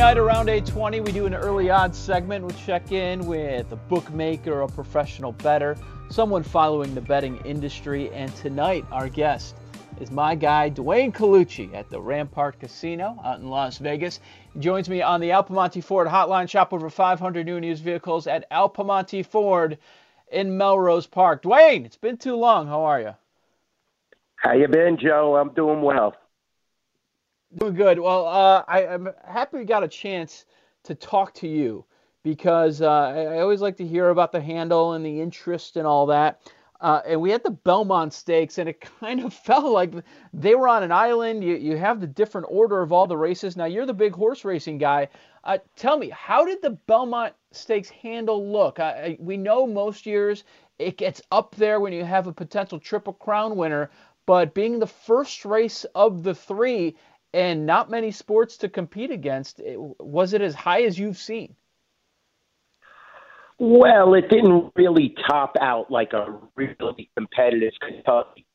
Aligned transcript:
Night 0.00 0.16
around 0.16 0.48
8:20, 0.48 1.00
we 1.00 1.12
do 1.12 1.26
an 1.26 1.34
early 1.34 1.68
odds 1.68 1.98
segment. 1.98 2.42
We 2.42 2.54
check 2.54 2.90
in 2.90 3.26
with 3.26 3.70
a 3.70 3.76
bookmaker, 3.76 4.62
a 4.62 4.66
professional 4.66 5.32
bettor, 5.32 5.76
someone 6.08 6.42
following 6.42 6.94
the 6.94 7.02
betting 7.02 7.36
industry. 7.44 8.08
And 8.14 8.34
tonight, 8.36 8.86
our 8.90 9.10
guest 9.10 9.56
is 10.00 10.10
my 10.10 10.34
guy 10.34 10.70
Duane 10.70 11.12
Colucci 11.12 11.74
at 11.74 11.90
the 11.90 12.00
Rampart 12.00 12.58
Casino 12.58 13.20
out 13.22 13.40
in 13.40 13.50
Las 13.50 13.76
Vegas. 13.76 14.20
He 14.54 14.60
joins 14.60 14.88
me 14.88 15.02
on 15.02 15.20
the 15.20 15.32
Al 15.32 15.44
Piemonte 15.44 15.84
Ford 15.84 16.08
hotline. 16.08 16.48
Shop 16.48 16.72
over 16.72 16.88
500 16.88 17.44
new 17.44 17.56
and 17.56 17.64
used 17.66 17.84
vehicles 17.84 18.26
at 18.26 18.46
Al 18.50 18.70
Piemonte 18.70 19.26
Ford 19.26 19.76
in 20.32 20.56
Melrose 20.56 21.06
Park. 21.06 21.42
Duane, 21.42 21.84
it's 21.84 21.98
been 21.98 22.16
too 22.16 22.36
long. 22.36 22.66
How 22.66 22.84
are 22.84 23.00
you? 23.02 23.14
How 24.36 24.54
you 24.54 24.66
been, 24.66 24.96
Joe? 24.96 25.36
I'm 25.36 25.52
doing 25.52 25.82
well. 25.82 26.14
Doing 27.58 27.74
good. 27.74 27.98
Well, 27.98 28.26
uh, 28.26 28.62
I, 28.68 28.82
am 28.82 29.08
happy 29.26 29.58
we 29.58 29.64
got 29.64 29.82
a 29.82 29.88
chance 29.88 30.44
to 30.84 30.94
talk 30.94 31.34
to 31.34 31.48
you 31.48 31.84
because 32.22 32.80
uh, 32.80 32.88
I, 32.88 33.22
I, 33.22 33.40
always 33.40 33.60
like 33.60 33.76
to 33.78 33.86
hear 33.86 34.10
about 34.10 34.30
the 34.30 34.40
handle 34.40 34.92
and 34.92 35.04
the 35.04 35.20
interest 35.20 35.76
and 35.76 35.84
all 35.84 36.06
that. 36.06 36.40
Uh, 36.80 37.00
and 37.04 37.20
we 37.20 37.28
had 37.32 37.42
the 37.42 37.50
Belmont 37.50 38.12
Stakes, 38.12 38.58
and 38.58 38.68
it 38.68 38.80
kind 39.00 39.24
of 39.24 39.34
felt 39.34 39.64
like 39.64 39.92
they 40.32 40.54
were 40.54 40.68
on 40.68 40.84
an 40.84 40.92
island. 40.92 41.42
You, 41.42 41.56
you 41.56 41.76
have 41.76 42.00
the 42.00 42.06
different 42.06 42.46
order 42.48 42.82
of 42.82 42.92
all 42.92 43.08
the 43.08 43.16
races. 43.16 43.56
Now, 43.56 43.64
you're 43.64 43.84
the 43.84 43.94
big 43.94 44.14
horse 44.14 44.44
racing 44.44 44.78
guy. 44.78 45.08
Uh, 45.42 45.58
tell 45.74 45.98
me, 45.98 46.08
how 46.10 46.44
did 46.44 46.62
the 46.62 46.70
Belmont 46.70 47.34
Stakes 47.50 47.88
handle 47.88 48.46
look? 48.46 48.78
I, 48.78 49.16
we 49.18 49.36
know 49.36 49.66
most 49.66 50.06
years 50.06 50.44
it 50.78 50.96
gets 50.96 51.20
up 51.32 51.56
there 51.56 51.80
when 51.80 51.92
you 51.92 52.04
have 52.04 52.28
a 52.28 52.32
potential 52.32 52.78
Triple 52.78 53.14
Crown 53.14 53.56
winner, 53.56 53.90
but 54.24 54.54
being 54.54 54.78
the 54.78 54.86
first 54.86 55.44
race 55.44 55.84
of 55.96 56.22
the 56.22 56.34
three, 56.34 56.94
and 57.32 57.66
not 57.66 57.90
many 57.90 58.10
sports 58.10 58.56
to 58.58 58.68
compete 58.68 59.10
against. 59.10 59.60
Was 59.66 60.32
it 60.32 60.42
as 60.42 60.54
high 60.54 60.82
as 60.82 60.98
you've 60.98 61.18
seen? 61.18 61.54
Well, 63.58 64.14
it 64.14 64.30
didn't 64.30 64.72
really 64.74 65.14
top 65.28 65.54
out 65.60 65.90
like 65.90 66.12
a 66.14 66.38
really 66.56 67.10
competitive 67.16 67.74
Kentucky 67.80 68.46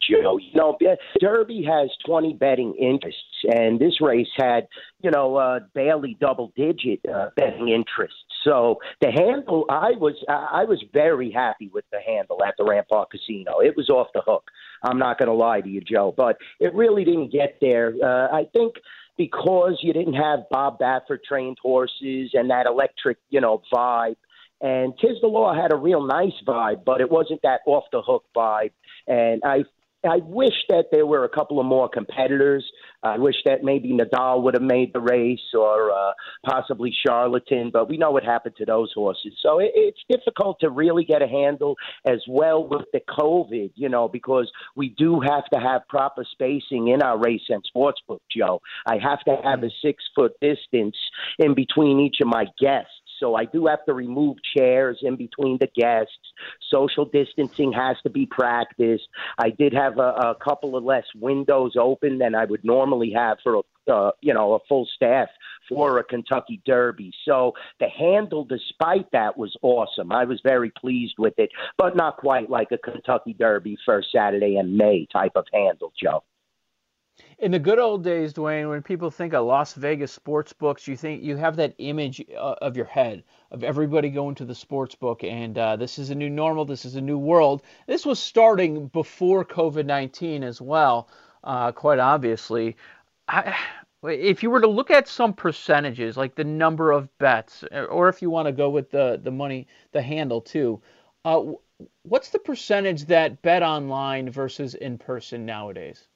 Joe. 0.00 0.38
You 0.38 0.54
know, 0.54 0.76
Derby 1.20 1.64
has 1.64 1.90
20 2.06 2.34
betting 2.34 2.74
interests, 2.74 3.44
and 3.54 3.78
this 3.78 4.00
race 4.00 4.28
had, 4.36 4.66
you 5.02 5.10
know, 5.10 5.36
uh, 5.36 5.60
barely 5.74 6.16
double 6.20 6.52
digit 6.56 7.00
uh, 7.06 7.30
betting 7.36 7.68
interests. 7.68 8.16
So 8.44 8.78
the 9.00 9.10
handle, 9.10 9.66
I 9.68 9.92
was, 9.92 10.14
I 10.28 10.64
was 10.64 10.82
very 10.92 11.30
happy 11.30 11.70
with 11.72 11.84
the 11.90 11.98
handle 12.06 12.42
at 12.44 12.54
the 12.56 12.64
Rampart 12.64 13.10
Casino. 13.10 13.60
It 13.60 13.76
was 13.76 13.88
off 13.88 14.08
the 14.14 14.22
hook. 14.24 14.50
I'm 14.82 14.98
not 14.98 15.18
going 15.18 15.28
to 15.28 15.34
lie 15.34 15.60
to 15.60 15.68
you, 15.68 15.80
Joe, 15.80 16.14
but 16.16 16.38
it 16.60 16.74
really 16.74 17.04
didn't 17.04 17.32
get 17.32 17.58
there. 17.60 17.94
Uh, 18.02 18.28
I 18.34 18.44
think 18.52 18.74
because 19.16 19.78
you 19.82 19.92
didn't 19.92 20.14
have 20.14 20.48
Bob 20.50 20.78
Baffert 20.78 21.24
trained 21.26 21.58
horses 21.60 22.30
and 22.34 22.50
that 22.50 22.66
electric, 22.66 23.18
you 23.30 23.40
know, 23.40 23.62
vibe. 23.74 24.16
And 24.60 24.94
Tiz 25.00 25.16
the 25.20 25.28
Law 25.28 25.54
had 25.54 25.72
a 25.72 25.76
real 25.76 26.06
nice 26.06 26.32
vibe, 26.46 26.84
but 26.84 27.00
it 27.00 27.10
wasn't 27.10 27.42
that 27.42 27.60
off 27.66 27.84
the 27.92 28.02
hook 28.02 28.24
vibe. 28.36 28.72
And 29.06 29.42
I 29.44 29.64
I 30.04 30.18
wish 30.18 30.54
that 30.68 30.86
there 30.92 31.06
were 31.06 31.24
a 31.24 31.28
couple 31.28 31.58
of 31.58 31.66
more 31.66 31.88
competitors. 31.88 32.64
I 33.02 33.18
wish 33.18 33.36
that 33.44 33.62
maybe 33.62 33.92
Nadal 33.92 34.42
would 34.42 34.54
have 34.54 34.62
made 34.62 34.92
the 34.92 35.00
race 35.00 35.40
or 35.54 35.92
uh, 35.92 36.12
possibly 36.44 36.92
Charlatan, 37.06 37.70
but 37.72 37.88
we 37.88 37.96
know 37.96 38.10
what 38.10 38.24
happened 38.24 38.56
to 38.58 38.64
those 38.64 38.92
horses. 38.92 39.32
So 39.42 39.60
it, 39.60 39.70
it's 39.74 40.00
difficult 40.08 40.58
to 40.60 40.70
really 40.70 41.04
get 41.04 41.22
a 41.22 41.28
handle 41.28 41.76
as 42.06 42.20
well 42.28 42.66
with 42.66 42.86
the 42.92 43.00
COVID, 43.08 43.72
you 43.76 43.88
know, 43.88 44.08
because 44.08 44.50
we 44.74 44.90
do 44.98 45.20
have 45.20 45.44
to 45.52 45.60
have 45.60 45.82
proper 45.88 46.24
spacing 46.32 46.88
in 46.88 47.02
our 47.02 47.18
race 47.18 47.42
and 47.48 47.62
sports 47.66 48.00
book, 48.06 48.22
Joe. 48.36 48.60
I 48.86 48.98
have 48.98 49.20
to 49.24 49.36
have 49.44 49.62
a 49.62 49.70
six 49.82 50.02
foot 50.14 50.32
distance 50.40 50.96
in 51.38 51.54
between 51.54 52.00
each 52.00 52.16
of 52.20 52.26
my 52.26 52.46
guests 52.60 52.90
so 53.18 53.34
I 53.34 53.44
do 53.44 53.66
have 53.66 53.84
to 53.86 53.94
remove 53.94 54.36
chairs 54.56 54.98
in 55.02 55.16
between 55.16 55.58
the 55.60 55.68
guests. 55.74 56.12
Social 56.70 57.04
distancing 57.04 57.72
has 57.72 57.96
to 58.02 58.10
be 58.10 58.26
practiced. 58.26 59.08
I 59.38 59.50
did 59.50 59.72
have 59.72 59.98
a, 59.98 60.12
a 60.30 60.36
couple 60.42 60.76
of 60.76 60.84
less 60.84 61.04
windows 61.16 61.74
open 61.78 62.18
than 62.18 62.34
I 62.34 62.44
would 62.44 62.64
normally 62.64 63.12
have 63.14 63.38
for 63.42 63.56
a 63.56 63.60
uh, 63.88 64.10
you 64.20 64.34
know, 64.34 64.54
a 64.54 64.58
full 64.68 64.86
staff 64.94 65.28
for 65.68 65.98
a 65.98 66.04
Kentucky 66.04 66.60
Derby. 66.66 67.10
So 67.24 67.54
the 67.80 67.88
handle, 67.88 68.44
despite 68.44 69.10
that, 69.12 69.36
was 69.36 69.56
awesome. 69.62 70.12
I 70.12 70.24
was 70.24 70.40
very 70.44 70.70
pleased 70.78 71.14
with 71.18 71.34
it, 71.38 71.50
but 71.76 71.96
not 71.96 72.18
quite 72.18 72.50
like 72.50 72.68
a 72.70 72.78
Kentucky 72.78 73.34
Derby 73.38 73.78
first 73.86 74.08
Saturday 74.14 74.56
in 74.56 74.76
May 74.76 75.06
type 75.10 75.32
of 75.36 75.46
handle, 75.52 75.92
Joe. 76.00 76.22
In 77.40 77.52
the 77.52 77.58
good 77.58 77.78
old 77.78 78.02
days, 78.02 78.32
Duane, 78.32 78.68
when 78.68 78.82
people 78.82 79.10
think 79.10 79.32
of 79.32 79.46
Las 79.46 79.74
Vegas 79.74 80.10
sports 80.12 80.52
books, 80.52 80.88
you 80.88 80.96
think 80.96 81.22
you 81.22 81.36
have 81.36 81.56
that 81.56 81.74
image 81.78 82.24
uh, 82.36 82.54
of 82.60 82.76
your 82.76 82.86
head 82.86 83.22
of 83.52 83.62
everybody 83.62 84.10
going 84.10 84.34
to 84.36 84.44
the 84.44 84.54
sports 84.54 84.94
book, 84.94 85.22
and 85.22 85.56
uh, 85.56 85.76
this 85.76 85.98
is 85.98 86.10
a 86.10 86.14
new 86.14 86.28
normal. 86.28 86.64
This 86.64 86.84
is 86.84 86.96
a 86.96 87.00
new 87.00 87.18
world. 87.18 87.62
This 87.86 88.04
was 88.04 88.18
starting 88.18 88.88
before 88.88 89.44
COVID 89.44 89.86
nineteen 89.86 90.42
as 90.42 90.60
well, 90.60 91.08
uh, 91.44 91.70
quite 91.72 92.00
obviously. 92.00 92.76
I, 93.28 93.56
if 94.02 94.42
you 94.42 94.50
were 94.50 94.60
to 94.60 94.68
look 94.68 94.90
at 94.90 95.08
some 95.08 95.32
percentages, 95.32 96.16
like 96.16 96.34
the 96.34 96.44
number 96.44 96.92
of 96.92 97.16
bets, 97.18 97.64
or 97.88 98.08
if 98.08 98.20
you 98.20 98.30
want 98.30 98.46
to 98.46 98.52
go 98.52 98.68
with 98.68 98.90
the 98.90 99.20
the 99.22 99.30
money, 99.30 99.68
the 99.92 100.02
handle 100.02 100.40
too, 100.40 100.80
uh, 101.24 101.42
what's 102.02 102.30
the 102.30 102.38
percentage 102.38 103.06
that 103.06 103.42
bet 103.42 103.62
online 103.62 104.28
versus 104.30 104.74
in 104.74 104.98
person 104.98 105.46
nowadays? 105.46 106.08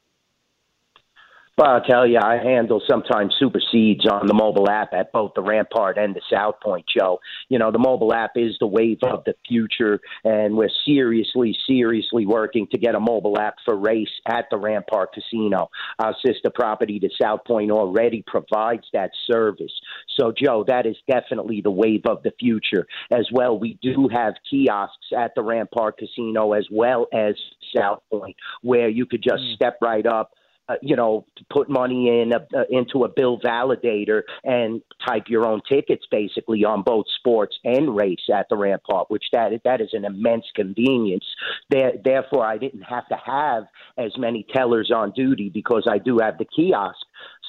Well, 1.58 1.70
I'll 1.70 1.82
tell 1.82 2.06
you, 2.06 2.18
I 2.18 2.38
handle 2.42 2.80
sometimes 2.88 3.34
supersedes 3.38 4.06
on 4.06 4.26
the 4.26 4.32
mobile 4.32 4.70
app 4.70 4.94
at 4.94 5.12
both 5.12 5.32
the 5.34 5.42
Rampart 5.42 5.98
and 5.98 6.16
the 6.16 6.22
South 6.32 6.54
Point 6.62 6.86
show. 6.88 7.20
You 7.50 7.58
know, 7.58 7.70
the 7.70 7.78
mobile 7.78 8.14
app 8.14 8.32
is 8.36 8.56
the 8.58 8.66
wave 8.66 9.00
of 9.02 9.24
the 9.24 9.34
future, 9.46 10.00
and 10.24 10.56
we're 10.56 10.70
seriously, 10.86 11.54
seriously 11.66 12.24
working 12.24 12.68
to 12.68 12.78
get 12.78 12.94
a 12.94 13.00
mobile 13.00 13.38
app 13.38 13.56
for 13.66 13.76
race 13.76 14.08
at 14.26 14.46
the 14.50 14.56
Rampart 14.56 15.10
Casino. 15.12 15.68
Our 15.98 16.14
sister 16.24 16.50
property, 16.54 16.98
the 16.98 17.10
South 17.20 17.40
Point, 17.46 17.70
already 17.70 18.24
provides 18.26 18.86
that 18.94 19.10
service. 19.30 19.72
So, 20.18 20.32
Joe, 20.32 20.64
that 20.68 20.86
is 20.86 20.96
definitely 21.06 21.60
the 21.60 21.70
wave 21.70 22.06
of 22.06 22.22
the 22.22 22.32
future. 22.40 22.86
As 23.12 23.28
well, 23.30 23.58
we 23.58 23.78
do 23.82 24.08
have 24.10 24.32
kiosks 24.48 25.12
at 25.14 25.34
the 25.34 25.42
Rampart 25.42 25.98
Casino 25.98 26.54
as 26.54 26.66
well 26.72 27.08
as 27.12 27.34
South 27.76 28.00
Point 28.10 28.36
where 28.62 28.88
you 28.88 29.04
could 29.04 29.22
just 29.22 29.42
mm. 29.42 29.54
step 29.54 29.76
right 29.82 30.06
up 30.06 30.30
uh, 30.72 30.76
you 30.82 30.96
know, 30.96 31.26
put 31.50 31.68
money 31.68 32.08
in 32.08 32.32
a, 32.32 32.58
uh, 32.58 32.64
into 32.70 33.04
a 33.04 33.08
bill 33.08 33.38
validator 33.40 34.22
and 34.44 34.82
type 35.06 35.24
your 35.28 35.46
own 35.46 35.60
tickets 35.70 36.04
basically 36.10 36.64
on 36.64 36.82
both 36.82 37.06
sports 37.18 37.56
and 37.64 37.94
race 37.96 38.28
at 38.32 38.46
the 38.48 38.56
Rampart, 38.56 39.10
which 39.10 39.24
that 39.32 39.52
that 39.64 39.80
is 39.80 39.90
an 39.92 40.04
immense 40.04 40.44
convenience. 40.54 41.24
There, 41.70 41.92
therefore, 42.02 42.46
I 42.46 42.58
didn't 42.58 42.82
have 42.82 43.06
to 43.08 43.16
have 43.24 43.64
as 43.98 44.12
many 44.16 44.46
tellers 44.52 44.90
on 44.94 45.12
duty 45.12 45.50
because 45.52 45.86
I 45.90 45.98
do 45.98 46.18
have 46.18 46.38
the 46.38 46.44
kiosk. 46.44 46.98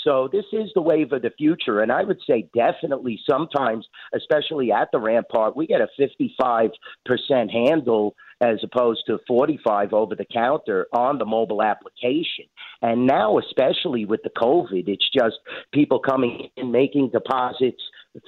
So 0.03 0.29
this 0.31 0.45
is 0.51 0.69
the 0.75 0.81
wave 0.81 1.13
of 1.13 1.21
the 1.21 1.31
future, 1.37 1.81
and 1.81 1.91
I 1.91 2.03
would 2.03 2.19
say 2.27 2.49
definitely 2.53 3.19
sometimes, 3.29 3.87
especially 4.13 4.71
at 4.71 4.89
the 4.91 4.99
Rampart, 4.99 5.55
we 5.55 5.67
get 5.67 5.81
a 5.81 5.87
55% 5.99 6.71
handle 7.51 8.15
as 8.41 8.59
opposed 8.63 9.03
to 9.07 9.19
45 9.27 9.93
over 9.93 10.15
the 10.15 10.25
counter 10.25 10.87
on 10.91 11.17
the 11.17 11.25
mobile 11.25 11.61
application. 11.61 12.45
And 12.81 13.07
now, 13.07 13.37
especially 13.37 14.05
with 14.05 14.21
the 14.23 14.31
COVID, 14.31 14.87
it's 14.87 15.09
just 15.15 15.37
people 15.71 15.99
coming 15.99 16.49
in, 16.57 16.71
making 16.71 17.11
deposits, 17.11 17.81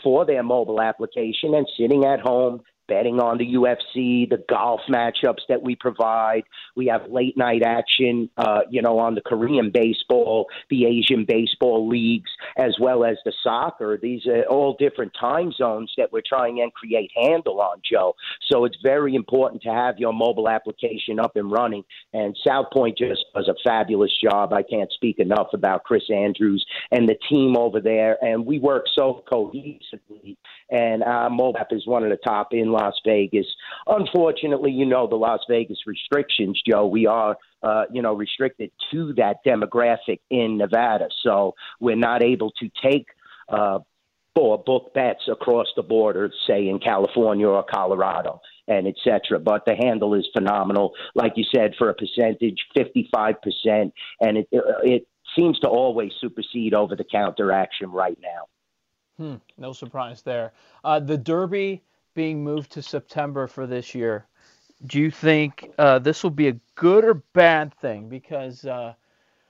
for 0.03 0.25
their 0.25 0.43
mobile 0.43 0.81
application 0.81 1.53
and 1.53 1.67
sitting 1.77 2.05
at 2.05 2.19
home 2.19 2.61
betting 2.87 3.19
on 3.19 3.37
the 3.37 3.53
UFC, 3.53 4.29
the 4.29 4.43
golf 4.49 4.81
matchups 4.89 5.41
that 5.49 5.61
we 5.61 5.75
provide. 5.75 6.43
We 6.75 6.87
have 6.87 7.09
late 7.09 7.37
night 7.37 7.63
action, 7.63 8.29
uh, 8.37 8.61
you 8.69 8.81
know, 8.81 8.99
on 8.99 9.15
the 9.15 9.21
Korean 9.21 9.71
baseball, 9.73 10.47
the 10.69 10.85
Asian 10.85 11.25
baseball 11.27 11.87
leagues, 11.87 12.29
as 12.57 12.75
well 12.79 13.03
as 13.05 13.17
the 13.25 13.33
soccer. 13.43 13.97
These 14.01 14.25
are 14.27 14.43
all 14.43 14.75
different 14.77 15.13
time 15.19 15.51
zones 15.51 15.91
that 15.97 16.11
we're 16.11 16.21
trying 16.27 16.61
and 16.61 16.73
create 16.73 17.11
handle 17.15 17.61
on, 17.61 17.81
Joe. 17.89 18.15
So 18.49 18.65
it's 18.65 18.77
very 18.83 19.15
important 19.15 19.61
to 19.63 19.69
have 19.69 19.97
your 19.99 20.13
mobile 20.13 20.49
application 20.49 21.19
up 21.19 21.35
and 21.35 21.51
running. 21.51 21.83
And 22.13 22.37
South 22.45 22.67
Point 22.71 22.97
just 22.97 23.25
does 23.33 23.47
a 23.47 23.55
fabulous 23.63 24.11
job. 24.21 24.53
I 24.53 24.63
can't 24.63 24.91
speak 24.91 25.19
enough 25.19 25.47
about 25.53 25.83
Chris 25.83 26.03
Andrews 26.09 26.65
and 26.91 27.07
the 27.07 27.15
team 27.29 27.57
over 27.57 27.79
there. 27.79 28.17
And 28.23 28.45
we 28.45 28.59
work 28.59 28.85
so 28.93 29.23
cohesively. 29.31 30.37
And 30.69 31.03
our 31.03 31.29
mobile 31.29 31.57
app 31.59 31.67
is 31.71 31.85
one 31.85 32.03
of 32.03 32.09
the 32.09 32.17
top 32.17 32.49
in 32.51 32.71
Las 32.75 32.95
Vegas. 33.05 33.47
Unfortunately, 33.87 34.71
you 34.71 34.85
know 34.85 35.07
the 35.07 35.15
Las 35.15 35.41
Vegas 35.49 35.79
restrictions, 35.85 36.61
Joe. 36.69 36.85
We 36.85 37.07
are, 37.07 37.37
uh, 37.63 37.85
you 37.91 38.01
know, 38.01 38.13
restricted 38.13 38.71
to 38.91 39.13
that 39.13 39.37
demographic 39.45 40.19
in 40.29 40.57
Nevada, 40.57 41.07
so 41.23 41.55
we're 41.79 42.03
not 42.09 42.23
able 42.23 42.51
to 42.59 42.69
take. 42.83 43.07
Uh, 43.47 43.79
or 44.37 44.61
book 44.61 44.93
bets 44.93 45.29
across 45.31 45.67
the 45.77 45.81
border, 45.81 46.29
say 46.45 46.67
in 46.67 46.77
California 46.77 47.47
or 47.47 47.63
Colorado, 47.63 48.41
and 48.67 48.85
etc. 48.85 49.39
But 49.39 49.63
the 49.65 49.75
handle 49.75 50.13
is 50.13 50.27
phenomenal, 50.35 50.91
like 51.15 51.33
you 51.37 51.45
said, 51.55 51.71
for 51.77 51.89
a 51.89 51.93
percentage, 51.93 52.59
fifty-five 52.75 53.35
percent, 53.41 53.93
and 54.19 54.37
it 54.39 54.47
it 54.51 55.07
seems 55.35 55.59
to 55.59 55.69
always 55.69 56.11
supersede 56.19 56.73
over 56.73 56.95
the 56.95 57.05
counter 57.05 57.51
action 57.51 57.91
right 57.91 58.17
now. 58.21 58.47
Hmm, 59.17 59.35
no 59.57 59.71
surprise 59.71 60.21
there. 60.21 60.51
Uh, 60.83 60.99
the 60.99 61.17
Derby 61.17 61.83
being 62.15 62.43
moved 62.43 62.71
to 62.71 62.81
September 62.81 63.45
for 63.45 63.67
this 63.67 63.93
year, 63.93 64.25
do 64.85 64.99
you 64.99 65.11
think 65.11 65.71
uh, 65.77 65.99
this 65.99 66.23
will 66.23 66.31
be 66.31 66.47
a 66.47 66.59
good 66.75 67.05
or 67.05 67.15
bad 67.33 67.73
thing? 67.75 68.09
Because 68.09 68.65
uh, 68.65 68.93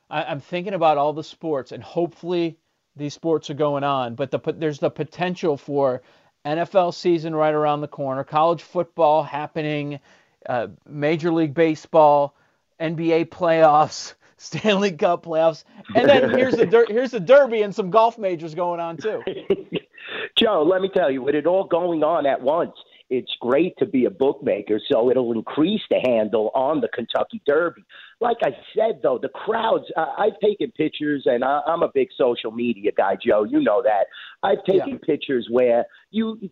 I, 0.09 0.31
am 0.31 0.39
thinking 0.39 0.73
about 0.73 0.97
all 0.97 1.13
the 1.13 1.23
sports, 1.23 1.71
and 1.71 1.81
hopefully 1.81 2.57
these 2.95 3.13
sports 3.13 3.49
are 3.49 3.55
going 3.55 3.83
on, 3.83 4.15
but 4.15 4.31
the, 4.31 4.39
there's 4.57 4.79
the 4.79 4.89
potential 4.89 5.57
for 5.57 6.01
NFL 6.45 6.93
season 6.93 7.35
right 7.35 7.53
around 7.53 7.81
the 7.81 7.87
corner, 7.87 8.23
college 8.23 8.61
football 8.61 9.23
happening, 9.23 9.99
uh, 10.47 10.67
Major 10.87 11.31
League 11.31 11.53
Baseball, 11.53 12.35
NBA 12.79 13.27
playoffs. 13.27 14.13
Stanley 14.37 14.91
Cup 14.91 15.25
playoffs, 15.25 15.63
and 15.95 16.09
then 16.09 16.29
here's 16.29 16.57
the 16.57 16.65
der- 16.65 16.87
here's 16.89 17.11
the 17.11 17.21
Derby 17.21 17.61
and 17.61 17.73
some 17.73 17.89
golf 17.89 18.17
majors 18.17 18.53
going 18.53 18.81
on 18.81 18.97
too. 18.97 19.23
Joe, 20.37 20.67
let 20.69 20.81
me 20.81 20.89
tell 20.93 21.09
you, 21.09 21.21
with 21.21 21.35
it 21.35 21.45
all 21.45 21.65
going 21.65 22.03
on 22.03 22.25
at 22.25 22.41
once, 22.41 22.73
it's 23.09 23.31
great 23.39 23.77
to 23.77 23.85
be 23.85 24.05
a 24.05 24.09
bookmaker, 24.09 24.79
so 24.91 25.11
it'll 25.11 25.31
increase 25.31 25.81
the 25.89 25.99
handle 26.03 26.51
on 26.55 26.81
the 26.81 26.87
Kentucky 26.87 27.41
Derby. 27.45 27.83
Like 28.19 28.37
I 28.43 28.49
said, 28.75 28.99
though, 29.03 29.19
the 29.21 29.29
crowds, 29.29 29.85
uh, 29.95 30.07
I've 30.17 30.39
taken 30.43 30.71
pictures, 30.71 31.23
and 31.25 31.43
I, 31.43 31.61
I'm 31.67 31.83
a 31.83 31.89
big 31.93 32.07
social 32.17 32.51
media 32.51 32.91
guy, 32.91 33.15
Joe. 33.23 33.43
You 33.43 33.61
know 33.61 33.83
that. 33.83 34.07
I've 34.41 34.63
taken 34.65 34.93
yeah. 34.93 35.05
pictures 35.05 35.47
where 35.51 35.85
you 36.09 36.49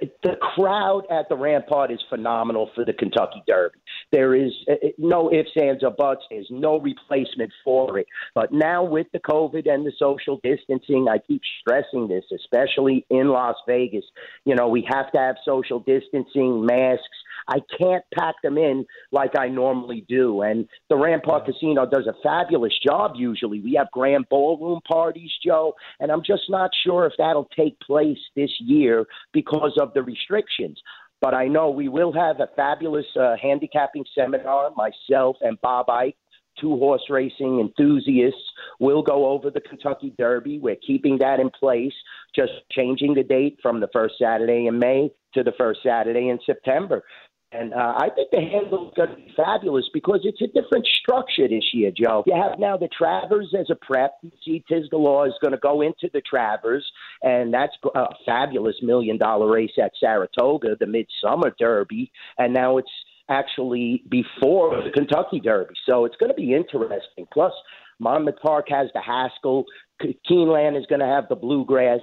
the 0.00 0.10
the 0.22 0.36
crowd 0.36 1.02
at 1.10 1.28
the 1.28 1.36
Rampart 1.36 1.90
is 1.90 2.00
phenomenal 2.08 2.70
for 2.74 2.84
the 2.84 2.92
Kentucky 2.92 3.42
Derby. 3.46 3.78
There 4.12 4.34
is 4.34 4.52
uh, 4.68 4.74
uh, 4.74 4.88
no 4.98 5.32
ifs, 5.32 5.50
ands, 5.60 5.82
or 5.82 5.90
buts. 5.90 6.22
There's 6.30 6.48
no 6.50 6.80
replacement 6.80 7.52
for 7.64 7.98
it. 7.98 8.06
But 8.34 8.52
now 8.52 8.84
with 8.84 9.06
the 9.12 9.20
COVID 9.20 9.68
and 9.68 9.86
the 9.86 9.92
social 9.98 10.40
distancing, 10.42 11.06
I 11.08 11.18
keep 11.18 11.42
stressing 11.60 12.08
this, 12.08 12.24
especially 12.34 13.06
in 13.10 13.28
Las 13.28 13.56
Vegas. 13.66 14.04
You 14.44 14.54
know, 14.54 14.68
we 14.68 14.86
have 14.90 15.10
to 15.12 15.18
have 15.18 15.36
social 15.44 15.80
distancing, 15.80 16.64
masks. 16.64 17.04
I 17.48 17.58
can't 17.78 18.04
pack 18.16 18.36
them 18.42 18.58
in 18.58 18.84
like 19.10 19.38
I 19.38 19.48
normally 19.48 20.04
do. 20.08 20.42
And 20.42 20.68
the 20.88 20.96
Rampart 20.96 21.46
Casino 21.46 21.86
does 21.86 22.06
a 22.06 22.14
fabulous 22.22 22.74
job 22.86 23.12
usually. 23.16 23.60
We 23.60 23.74
have 23.74 23.90
grand 23.90 24.28
ballroom 24.28 24.80
parties, 24.86 25.32
Joe, 25.44 25.74
and 25.98 26.12
I'm 26.12 26.22
just 26.22 26.44
not 26.48 26.70
sure 26.84 27.06
if 27.06 27.14
that'll 27.18 27.48
take 27.56 27.78
place 27.80 28.18
this 28.36 28.50
year 28.60 29.06
because 29.32 29.76
of 29.80 29.94
the 29.94 30.02
restrictions. 30.02 30.80
But 31.20 31.34
I 31.34 31.48
know 31.48 31.70
we 31.70 31.88
will 31.88 32.12
have 32.12 32.38
a 32.38 32.48
fabulous 32.54 33.06
uh, 33.18 33.34
handicapping 33.42 34.04
seminar, 34.14 34.70
myself 34.76 35.36
and 35.40 35.60
Bob 35.60 35.90
Ike 35.90 36.16
two 36.60 36.76
horse 36.76 37.04
racing 37.08 37.60
enthusiasts 37.60 38.40
will 38.80 39.02
go 39.02 39.28
over 39.28 39.50
the 39.50 39.60
Kentucky 39.60 40.12
Derby. 40.18 40.58
We're 40.58 40.76
keeping 40.76 41.18
that 41.18 41.40
in 41.40 41.50
place, 41.50 41.92
just 42.34 42.52
changing 42.72 43.14
the 43.14 43.22
date 43.22 43.58
from 43.62 43.80
the 43.80 43.88
first 43.92 44.14
Saturday 44.20 44.66
in 44.66 44.78
May 44.78 45.10
to 45.34 45.42
the 45.42 45.52
first 45.58 45.80
Saturday 45.82 46.28
in 46.28 46.38
September. 46.44 47.02
And 47.50 47.72
uh, 47.72 47.94
I 47.96 48.10
think 48.14 48.30
the 48.30 48.40
handle 48.40 48.88
is 48.88 48.94
going 48.94 49.08
to 49.08 49.16
be 49.16 49.32
fabulous 49.34 49.88
because 49.94 50.20
it's 50.24 50.42
a 50.42 50.46
different 50.48 50.86
structure 50.86 51.48
this 51.48 51.72
year, 51.72 51.90
Joe. 51.90 52.22
You 52.26 52.34
have 52.34 52.58
now 52.58 52.76
the 52.76 52.88
Travers 52.88 53.54
as 53.58 53.70
a 53.70 53.74
prep. 53.74 54.16
You 54.22 54.30
see, 54.44 54.62
Law 54.92 55.24
is 55.24 55.32
going 55.40 55.52
to 55.52 55.58
go 55.58 55.80
into 55.80 56.10
the 56.12 56.20
Travers, 56.20 56.84
and 57.22 57.52
that's 57.52 57.72
a 57.94 58.04
fabulous 58.26 58.76
million 58.82 59.16
dollar 59.16 59.50
race 59.50 59.72
at 59.82 59.92
Saratoga, 59.98 60.76
the 60.78 60.86
Midsummer 60.86 61.54
Derby. 61.58 62.12
And 62.36 62.52
now 62.52 62.76
it's 62.76 62.90
actually 63.30 64.02
before 64.10 64.82
the 64.82 64.90
Kentucky 64.90 65.40
Derby. 65.40 65.74
So 65.86 66.04
it's 66.04 66.16
going 66.16 66.30
to 66.30 66.36
be 66.36 66.54
interesting. 66.54 67.26
Plus, 67.32 67.52
Monmouth 67.98 68.36
Park 68.42 68.66
has 68.68 68.88
the 68.92 69.00
Haskell. 69.00 69.64
Keeneland 70.02 70.78
is 70.78 70.84
going 70.86 71.00
to 71.00 71.06
have 71.06 71.28
the 71.30 71.36
Bluegrass. 71.36 72.00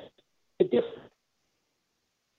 A 0.59 0.63
different 0.63 1.05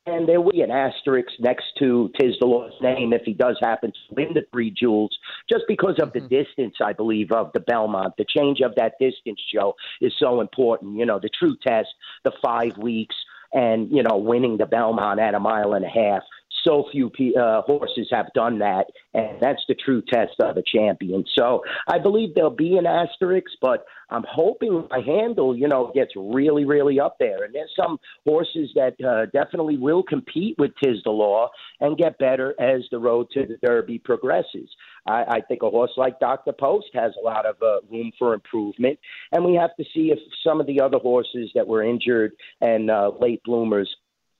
and 0.06 0.28
there 0.28 0.40
will 0.40 0.52
be 0.52 0.62
an 0.62 0.70
asterisk 0.70 1.28
next 1.40 1.64
to 1.78 2.10
Law's 2.40 2.72
name 2.80 3.12
if 3.12 3.22
he 3.24 3.34
does 3.34 3.58
happen 3.60 3.90
to 3.90 4.14
win 4.14 4.34
the 4.34 4.44
three 4.52 4.70
jewels, 4.70 5.16
just 5.50 5.64
because 5.66 5.98
of 6.00 6.12
the 6.12 6.20
mm-hmm. 6.20 6.28
distance, 6.28 6.76
I 6.82 6.92
believe, 6.92 7.32
of 7.32 7.50
the 7.52 7.60
Belmont. 7.60 8.14
The 8.16 8.24
change 8.24 8.60
of 8.60 8.74
that 8.76 8.94
distance, 9.00 9.40
Joe, 9.52 9.74
is 10.00 10.12
so 10.18 10.40
important. 10.40 10.96
You 10.96 11.06
know, 11.06 11.18
the 11.18 11.30
true 11.36 11.56
test, 11.66 11.88
the 12.24 12.32
five 12.42 12.76
weeks, 12.78 13.16
and, 13.52 13.90
you 13.90 14.02
know, 14.02 14.16
winning 14.16 14.58
the 14.58 14.66
Belmont 14.66 15.20
at 15.20 15.34
a 15.34 15.40
mile 15.40 15.74
and 15.74 15.84
a 15.84 15.88
half 15.88 16.22
so 16.66 16.84
few 16.90 17.10
uh, 17.38 17.62
horses 17.62 18.08
have 18.10 18.26
done 18.34 18.58
that, 18.58 18.86
and 19.14 19.38
that's 19.40 19.62
the 19.68 19.74
true 19.74 20.02
test 20.02 20.32
of 20.40 20.56
a 20.56 20.62
champion. 20.62 21.24
So 21.38 21.62
I 21.88 21.98
believe 21.98 22.34
there'll 22.34 22.50
be 22.50 22.76
an 22.76 22.86
asterisk, 22.86 23.50
but 23.60 23.84
I'm 24.10 24.24
hoping 24.28 24.86
my 24.90 25.00
handle, 25.00 25.56
you 25.56 25.68
know, 25.68 25.90
gets 25.94 26.12
really, 26.16 26.64
really 26.64 27.00
up 27.00 27.16
there. 27.18 27.44
And 27.44 27.54
there's 27.54 27.72
some 27.76 27.98
horses 28.24 28.70
that 28.74 28.94
uh, 29.04 29.26
definitely 29.32 29.76
will 29.76 30.02
compete 30.02 30.56
with 30.58 30.72
Tiz 30.82 30.98
the 31.04 31.10
Law 31.10 31.48
and 31.80 31.98
get 31.98 32.18
better 32.18 32.54
as 32.60 32.82
the 32.90 32.98
road 32.98 33.28
to 33.32 33.46
the 33.46 33.56
Derby 33.64 33.98
progresses. 33.98 34.68
I, 35.06 35.24
I 35.28 35.40
think 35.40 35.62
a 35.62 35.70
horse 35.70 35.92
like 35.96 36.20
Dr. 36.20 36.52
Post 36.52 36.88
has 36.94 37.12
a 37.20 37.24
lot 37.24 37.46
of 37.46 37.56
uh, 37.62 37.80
room 37.90 38.12
for 38.18 38.34
improvement, 38.34 38.98
and 39.32 39.44
we 39.44 39.54
have 39.54 39.74
to 39.76 39.84
see 39.94 40.12
if 40.12 40.18
some 40.44 40.60
of 40.60 40.66
the 40.66 40.80
other 40.80 40.98
horses 40.98 41.50
that 41.54 41.66
were 41.66 41.82
injured 41.82 42.32
and 42.60 42.90
uh, 42.90 43.10
late 43.20 43.42
bloomers 43.44 43.88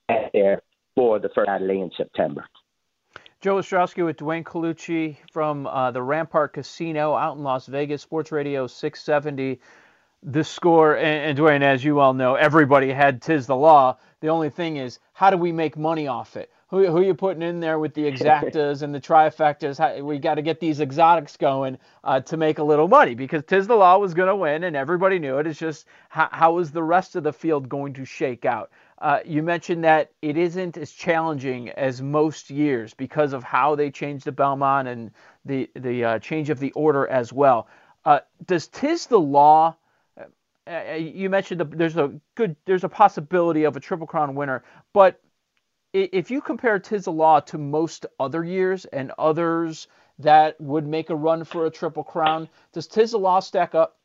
at 0.09 0.31
there 0.33 0.63
for 0.97 1.21
the 1.21 1.29
first 1.29 1.47
Saturday 1.47 1.81
in 1.81 1.91
September. 1.97 2.45
Joe 3.41 3.57
Ostrowski 3.57 4.05
with 4.05 4.17
Duane 4.17 4.43
Colucci 4.43 5.19
from 5.31 5.67
uh, 5.67 5.91
the 5.93 6.03
Rampart 6.03 6.55
Casino 6.55 7.15
out 7.15 7.37
in 7.37 7.45
Las 7.45 7.67
Vegas, 7.67 8.03
Sports 8.03 8.33
Radio 8.33 8.67
670. 8.67 9.61
The 10.23 10.43
score, 10.43 10.97
and, 10.97 11.27
and 11.27 11.37
Duane, 11.37 11.63
as 11.63 11.85
you 11.85 12.01
all 12.01 12.15
know, 12.15 12.35
everybody 12.35 12.91
had 12.91 13.23
Tiz 13.23 13.47
the 13.47 13.55
Law. 13.55 13.99
The 14.21 14.29
only 14.29 14.51
thing 14.51 14.79
is, 14.79 14.99
how 15.13 15.31
do 15.31 15.37
we 15.37 15.53
make 15.53 15.77
money 15.77 16.09
off 16.09 16.37
it? 16.37 16.51
Who, 16.69 16.85
who 16.87 16.97
are 16.97 17.05
you 17.05 17.15
putting 17.15 17.43
in 17.43 17.61
there 17.61 17.79
with 17.79 17.95
the 17.95 18.03
exactas 18.11 18.83
and 18.83 18.93
the 18.95 19.01
trifectas? 19.01 19.79
How, 19.79 20.03
we 20.03 20.19
got 20.19 20.35
to 20.37 20.43
get 20.43 20.59
these 20.59 20.81
exotics 20.81 21.37
going 21.37 21.79
uh, 22.03 22.21
to 22.23 22.37
make 22.37 22.59
a 22.59 22.65
little 22.65 22.89
money 22.89 23.15
because 23.15 23.45
Tiz 23.45 23.67
the 23.67 23.77
Law 23.77 23.99
was 23.99 24.15
going 24.15 24.29
to 24.29 24.35
win 24.35 24.65
and 24.65 24.75
everybody 24.75 25.19
knew 25.19 25.39
it. 25.39 25.47
It's 25.47 25.61
just 25.61 25.87
how, 26.09 26.29
how 26.33 26.59
is 26.59 26.73
the 26.73 26.83
rest 26.83 27.15
of 27.15 27.23
the 27.23 27.33
field 27.33 27.69
going 27.69 27.93
to 27.95 28.05
shake 28.05 28.45
out? 28.47 28.71
Uh, 28.99 29.21
you 29.27 29.43
mentioned 29.43 29.85
that 29.85 30.11
it 30.23 30.37
isn't 30.39 30.77
as 30.79 30.91
challenging 30.91 31.69
as 31.71 32.01
most 32.01 32.51
years 32.51 32.95
because 32.95 33.35
of 33.35 33.45
how 33.45 33.75
they 33.75 33.91
changed 33.91 34.25
the 34.25 34.33
Belmont 34.33 34.89
and 34.89 35.11
the 35.45 35.71
the 35.75 36.05
uh, 36.05 36.19
change 36.19 36.49
of 36.49 36.59
the 36.59 36.73
order 36.73 37.07
as 37.07 37.33
well. 37.33 37.69
Uh, 38.05 38.21
does 38.47 38.69
Tiz 38.69 39.07
the 39.07 39.21
Law? 39.21 39.77
Uh, 40.19 40.71
uh, 40.71 40.95
you 40.95 41.29
mentioned 41.29 41.61
the, 41.61 41.65
there's 41.67 41.97
a 41.97 42.13
good 42.35 42.57
there's 42.65 42.85
a 42.85 42.89
possibility 42.89 43.65
of 43.65 43.77
a 43.77 43.81
Triple 43.81 44.07
Crown 44.07 44.35
winner, 44.35 44.65
but 44.95 45.21
if 45.93 46.31
you 46.31 46.41
compare 46.41 46.79
Tiz 46.79 47.05
the 47.05 47.13
Law 47.13 47.41
to 47.41 47.59
most 47.59 48.07
other 48.19 48.45
years 48.45 48.85
and 48.87 49.13
others 49.19 49.89
that 50.19 50.59
would 50.61 50.87
make 50.87 51.11
a 51.11 51.17
run 51.17 51.45
for 51.45 51.67
a 51.67 51.71
Triple 51.71 52.05
Crown, 52.05 52.49
does 52.73 52.87
Tiz 52.87 53.11
the 53.11 53.19
Law 53.19 53.41
stack 53.41 53.75
up? 53.75 53.99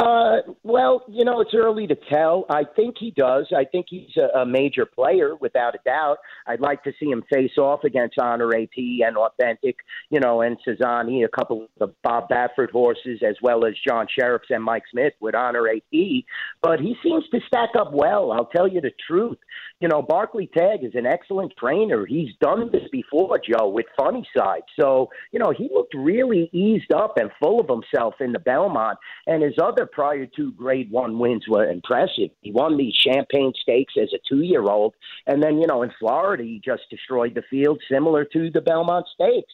Uh, 0.00 0.36
well, 0.62 1.04
you 1.08 1.26
know, 1.26 1.42
it's 1.42 1.52
early 1.54 1.86
to 1.86 1.94
tell. 2.10 2.46
I 2.48 2.62
think 2.64 2.96
he 2.98 3.10
does. 3.10 3.46
I 3.54 3.64
think 3.66 3.86
he's 3.90 4.16
a, 4.16 4.38
a 4.38 4.46
major 4.46 4.86
player, 4.86 5.36
without 5.36 5.74
a 5.74 5.78
doubt. 5.84 6.16
I'd 6.46 6.60
like 6.60 6.82
to 6.84 6.92
see 6.98 7.10
him 7.10 7.22
face 7.30 7.58
off 7.58 7.84
against 7.84 8.18
Honor 8.18 8.48
AP 8.48 8.78
and 8.78 9.18
Authentic, 9.18 9.76
you 10.08 10.18
know, 10.18 10.40
and 10.40 10.56
Cezanne, 10.64 11.22
a 11.22 11.28
couple 11.28 11.64
of 11.64 11.68
the 11.78 11.94
Bob 12.02 12.30
Baffert 12.30 12.70
horses, 12.70 13.20
as 13.22 13.36
well 13.42 13.66
as 13.66 13.74
John 13.86 14.06
Shirreffs 14.18 14.48
and 14.48 14.64
Mike 14.64 14.84
Smith 14.90 15.12
with 15.20 15.34
Honor 15.34 15.68
AP. 15.68 16.24
But 16.62 16.80
he 16.80 16.96
seems 17.02 17.24
to 17.32 17.40
stack 17.46 17.70
up 17.78 17.92
well. 17.92 18.32
I'll 18.32 18.46
tell 18.46 18.66
you 18.66 18.80
the 18.80 18.92
truth. 19.06 19.38
You 19.80 19.88
know, 19.88 20.00
Barclay 20.00 20.46
Tagg 20.46 20.82
is 20.82 20.94
an 20.94 21.06
excellent 21.06 21.52
trainer. 21.58 22.06
He's 22.06 22.30
done 22.40 22.70
this 22.72 22.88
before, 22.90 23.38
Joe, 23.38 23.68
with 23.68 23.86
Funny 23.98 24.26
Cide. 24.34 24.62
So, 24.78 25.10
you 25.32 25.38
know, 25.38 25.52
he 25.56 25.68
looked 25.72 25.94
really 25.94 26.48
eased 26.52 26.92
up 26.92 27.18
and 27.18 27.30
full 27.38 27.60
of 27.60 27.68
himself 27.68 28.14
in 28.20 28.32
the 28.32 28.38
Belmont. 28.38 28.98
And 29.26 29.42
his 29.42 29.54
other 29.62 29.89
prior 29.92 30.26
two 30.26 30.52
grade 30.52 30.90
one 30.90 31.18
wins 31.18 31.44
were 31.48 31.68
impressive. 31.68 32.30
He 32.40 32.52
won 32.52 32.76
the 32.76 32.92
Champagne 32.92 33.52
Stakes 33.60 33.94
as 34.00 34.12
a 34.14 34.18
two 34.28 34.42
year 34.42 34.62
old. 34.62 34.94
And 35.26 35.42
then, 35.42 35.58
you 35.58 35.66
know, 35.66 35.82
in 35.82 35.90
Florida, 35.98 36.42
he 36.42 36.60
just 36.64 36.82
destroyed 36.90 37.34
the 37.34 37.42
field 37.50 37.80
similar 37.90 38.24
to 38.24 38.50
the 38.50 38.60
Belmont 38.60 39.06
Stakes. 39.14 39.52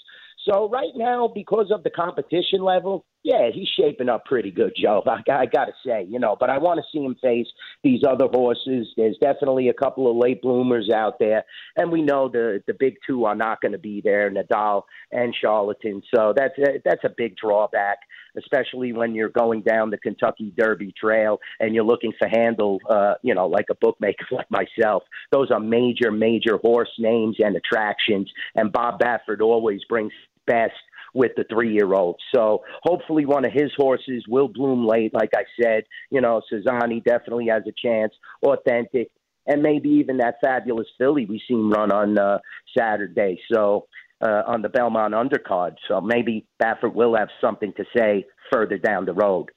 So 0.48 0.68
right 0.68 0.92
now, 0.94 1.28
because 1.34 1.72
of 1.72 1.82
the 1.82 1.90
competition 1.90 2.62
level, 2.62 3.04
yeah, 3.24 3.50
he's 3.52 3.68
shaping 3.76 4.08
up 4.08 4.24
pretty 4.24 4.52
good, 4.52 4.72
Joe. 4.80 5.02
I, 5.04 5.20
I 5.32 5.46
got 5.46 5.64
to 5.64 5.72
say, 5.84 6.06
you 6.08 6.20
know, 6.20 6.36
but 6.38 6.48
I 6.48 6.58
want 6.58 6.78
to 6.78 6.86
see 6.92 7.04
him 7.04 7.16
face 7.20 7.48
these 7.82 8.02
other 8.08 8.26
horses. 8.28 8.86
There's 8.96 9.18
definitely 9.20 9.68
a 9.68 9.74
couple 9.74 10.08
of 10.08 10.16
late 10.16 10.40
bloomers 10.40 10.88
out 10.94 11.18
there, 11.18 11.42
and 11.74 11.90
we 11.90 12.02
know 12.02 12.28
the 12.28 12.62
the 12.68 12.74
big 12.78 12.94
two 13.04 13.24
are 13.24 13.34
not 13.34 13.60
going 13.60 13.72
to 13.72 13.78
be 13.78 14.00
there, 14.00 14.30
Nadal 14.30 14.82
and 15.10 15.34
Charlatan. 15.34 16.02
So 16.14 16.32
that's 16.36 16.56
a, 16.58 16.80
that's 16.84 17.02
a 17.02 17.10
big 17.16 17.36
drawback, 17.36 17.98
especially 18.36 18.92
when 18.92 19.14
you're 19.14 19.28
going 19.28 19.62
down 19.62 19.90
the 19.90 19.98
Kentucky 19.98 20.52
Derby 20.56 20.92
Trail 20.98 21.38
and 21.60 21.74
you're 21.74 21.84
looking 21.84 22.12
for 22.18 22.28
handle, 22.28 22.78
uh, 22.88 23.14
you 23.22 23.34
know, 23.34 23.46
like 23.46 23.66
a 23.70 23.74
bookmaker 23.74 24.26
like 24.30 24.50
myself. 24.50 25.02
Those 25.32 25.50
are 25.50 25.60
major, 25.60 26.10
major 26.10 26.58
horse 26.58 26.92
names 26.98 27.36
and 27.38 27.56
attractions, 27.56 28.30
and 28.54 28.72
Bob 28.72 29.00
Baffert 29.00 29.40
always 29.40 29.80
brings 29.88 30.12
best 30.46 30.74
with 31.16 31.32
the 31.36 31.44
three 31.50 31.72
year 31.72 31.94
old. 31.94 32.20
So 32.34 32.62
hopefully 32.82 33.24
one 33.24 33.44
of 33.44 33.52
his 33.52 33.72
horses 33.76 34.24
will 34.28 34.48
bloom 34.48 34.86
late. 34.86 35.14
Like 35.14 35.30
I 35.34 35.44
said, 35.60 35.84
you 36.10 36.20
know, 36.20 36.42
Cezanne 36.50 37.02
definitely 37.04 37.48
has 37.50 37.62
a 37.66 37.72
chance. 37.72 38.12
Authentic. 38.42 39.10
And 39.46 39.62
maybe 39.62 39.88
even 39.88 40.18
that 40.18 40.36
fabulous 40.42 40.88
filly 40.98 41.24
we 41.24 41.40
seen 41.48 41.70
run 41.70 41.90
on 41.90 42.18
uh, 42.18 42.38
Saturday. 42.76 43.40
So 43.50 43.86
uh, 44.20 44.42
on 44.46 44.62
the 44.62 44.68
Belmont 44.68 45.14
undercard. 45.14 45.76
So 45.88 46.00
maybe 46.00 46.46
Baffert 46.62 46.94
will 46.94 47.16
have 47.16 47.28
something 47.40 47.73
to 47.75 47.85
say 47.96 48.26
further 48.50 48.78
down 48.78 49.04
the 49.04 49.12
road. 49.12 49.50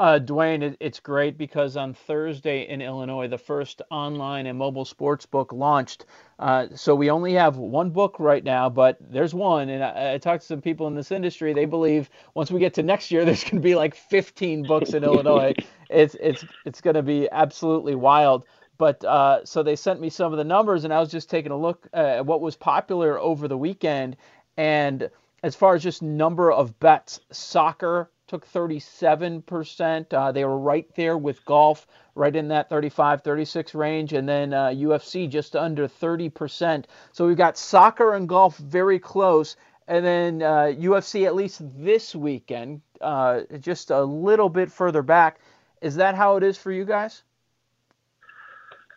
Uh, 0.00 0.18
Duane, 0.18 0.62
it, 0.62 0.78
it's 0.80 0.98
great 0.98 1.36
because 1.36 1.76
on 1.76 1.92
Thursday 1.92 2.66
in 2.66 2.80
Illinois, 2.80 3.28
the 3.28 3.36
first 3.36 3.82
online 3.90 4.46
and 4.46 4.56
mobile 4.56 4.86
sports 4.86 5.26
book 5.26 5.52
launched. 5.52 6.06
Uh, 6.38 6.68
so 6.74 6.94
we 6.94 7.10
only 7.10 7.34
have 7.34 7.58
one 7.58 7.90
book 7.90 8.16
right 8.18 8.42
now, 8.42 8.70
but 8.70 8.96
there's 8.98 9.34
one. 9.34 9.68
And 9.68 9.84
I, 9.84 10.14
I 10.14 10.18
talked 10.18 10.40
to 10.40 10.46
some 10.46 10.62
people 10.62 10.86
in 10.86 10.94
this 10.94 11.12
industry. 11.12 11.52
They 11.52 11.66
believe 11.66 12.08
once 12.32 12.50
we 12.50 12.60
get 12.60 12.72
to 12.74 12.82
next 12.82 13.10
year, 13.10 13.24
there's 13.26 13.44
going 13.44 13.56
to 13.56 13.60
be 13.60 13.74
like 13.74 13.94
15 13.94 14.62
books 14.62 14.94
in 14.94 15.04
Illinois. 15.04 15.54
It's 15.92 16.14
it's 16.20 16.44
it's 16.64 16.80
going 16.80 16.94
to 16.94 17.02
be 17.02 17.28
absolutely 17.32 17.96
wild. 17.96 18.44
But 18.80 19.04
uh, 19.04 19.44
so 19.44 19.62
they 19.62 19.76
sent 19.76 20.00
me 20.00 20.08
some 20.08 20.32
of 20.32 20.38
the 20.38 20.44
numbers, 20.44 20.84
and 20.84 20.94
I 20.94 21.00
was 21.00 21.10
just 21.10 21.28
taking 21.28 21.52
a 21.52 21.56
look 21.56 21.86
at 21.92 22.24
what 22.24 22.40
was 22.40 22.56
popular 22.56 23.20
over 23.20 23.46
the 23.46 23.58
weekend. 23.58 24.16
And 24.56 25.10
as 25.42 25.54
far 25.54 25.74
as 25.74 25.82
just 25.82 26.00
number 26.00 26.50
of 26.50 26.80
bets, 26.80 27.20
soccer 27.30 28.10
took 28.26 28.50
37%. 28.50 30.14
Uh, 30.14 30.32
they 30.32 30.46
were 30.46 30.58
right 30.58 30.86
there 30.94 31.18
with 31.18 31.44
golf, 31.44 31.86
right 32.14 32.34
in 32.34 32.48
that 32.48 32.70
35, 32.70 33.20
36 33.20 33.74
range, 33.74 34.14
and 34.14 34.26
then 34.26 34.54
uh, 34.54 34.68
UFC 34.68 35.28
just 35.28 35.54
under 35.54 35.86
30%. 35.86 36.86
So 37.12 37.26
we've 37.26 37.36
got 37.36 37.58
soccer 37.58 38.14
and 38.14 38.26
golf 38.26 38.56
very 38.56 38.98
close, 38.98 39.56
and 39.88 40.02
then 40.02 40.40
uh, 40.40 40.72
UFC 40.74 41.26
at 41.26 41.34
least 41.34 41.60
this 41.76 42.14
weekend, 42.14 42.80
uh, 43.02 43.40
just 43.58 43.90
a 43.90 44.02
little 44.02 44.48
bit 44.48 44.72
further 44.72 45.02
back. 45.02 45.40
Is 45.82 45.96
that 45.96 46.14
how 46.14 46.38
it 46.38 46.42
is 46.42 46.56
for 46.56 46.72
you 46.72 46.86
guys? 46.86 47.24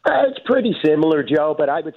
Uh, 0.05 0.23
it's 0.27 0.39
pretty 0.45 0.75
similar, 0.85 1.23
Joe, 1.23 1.55
but 1.57 1.69
I 1.69 1.81
would 1.81 1.95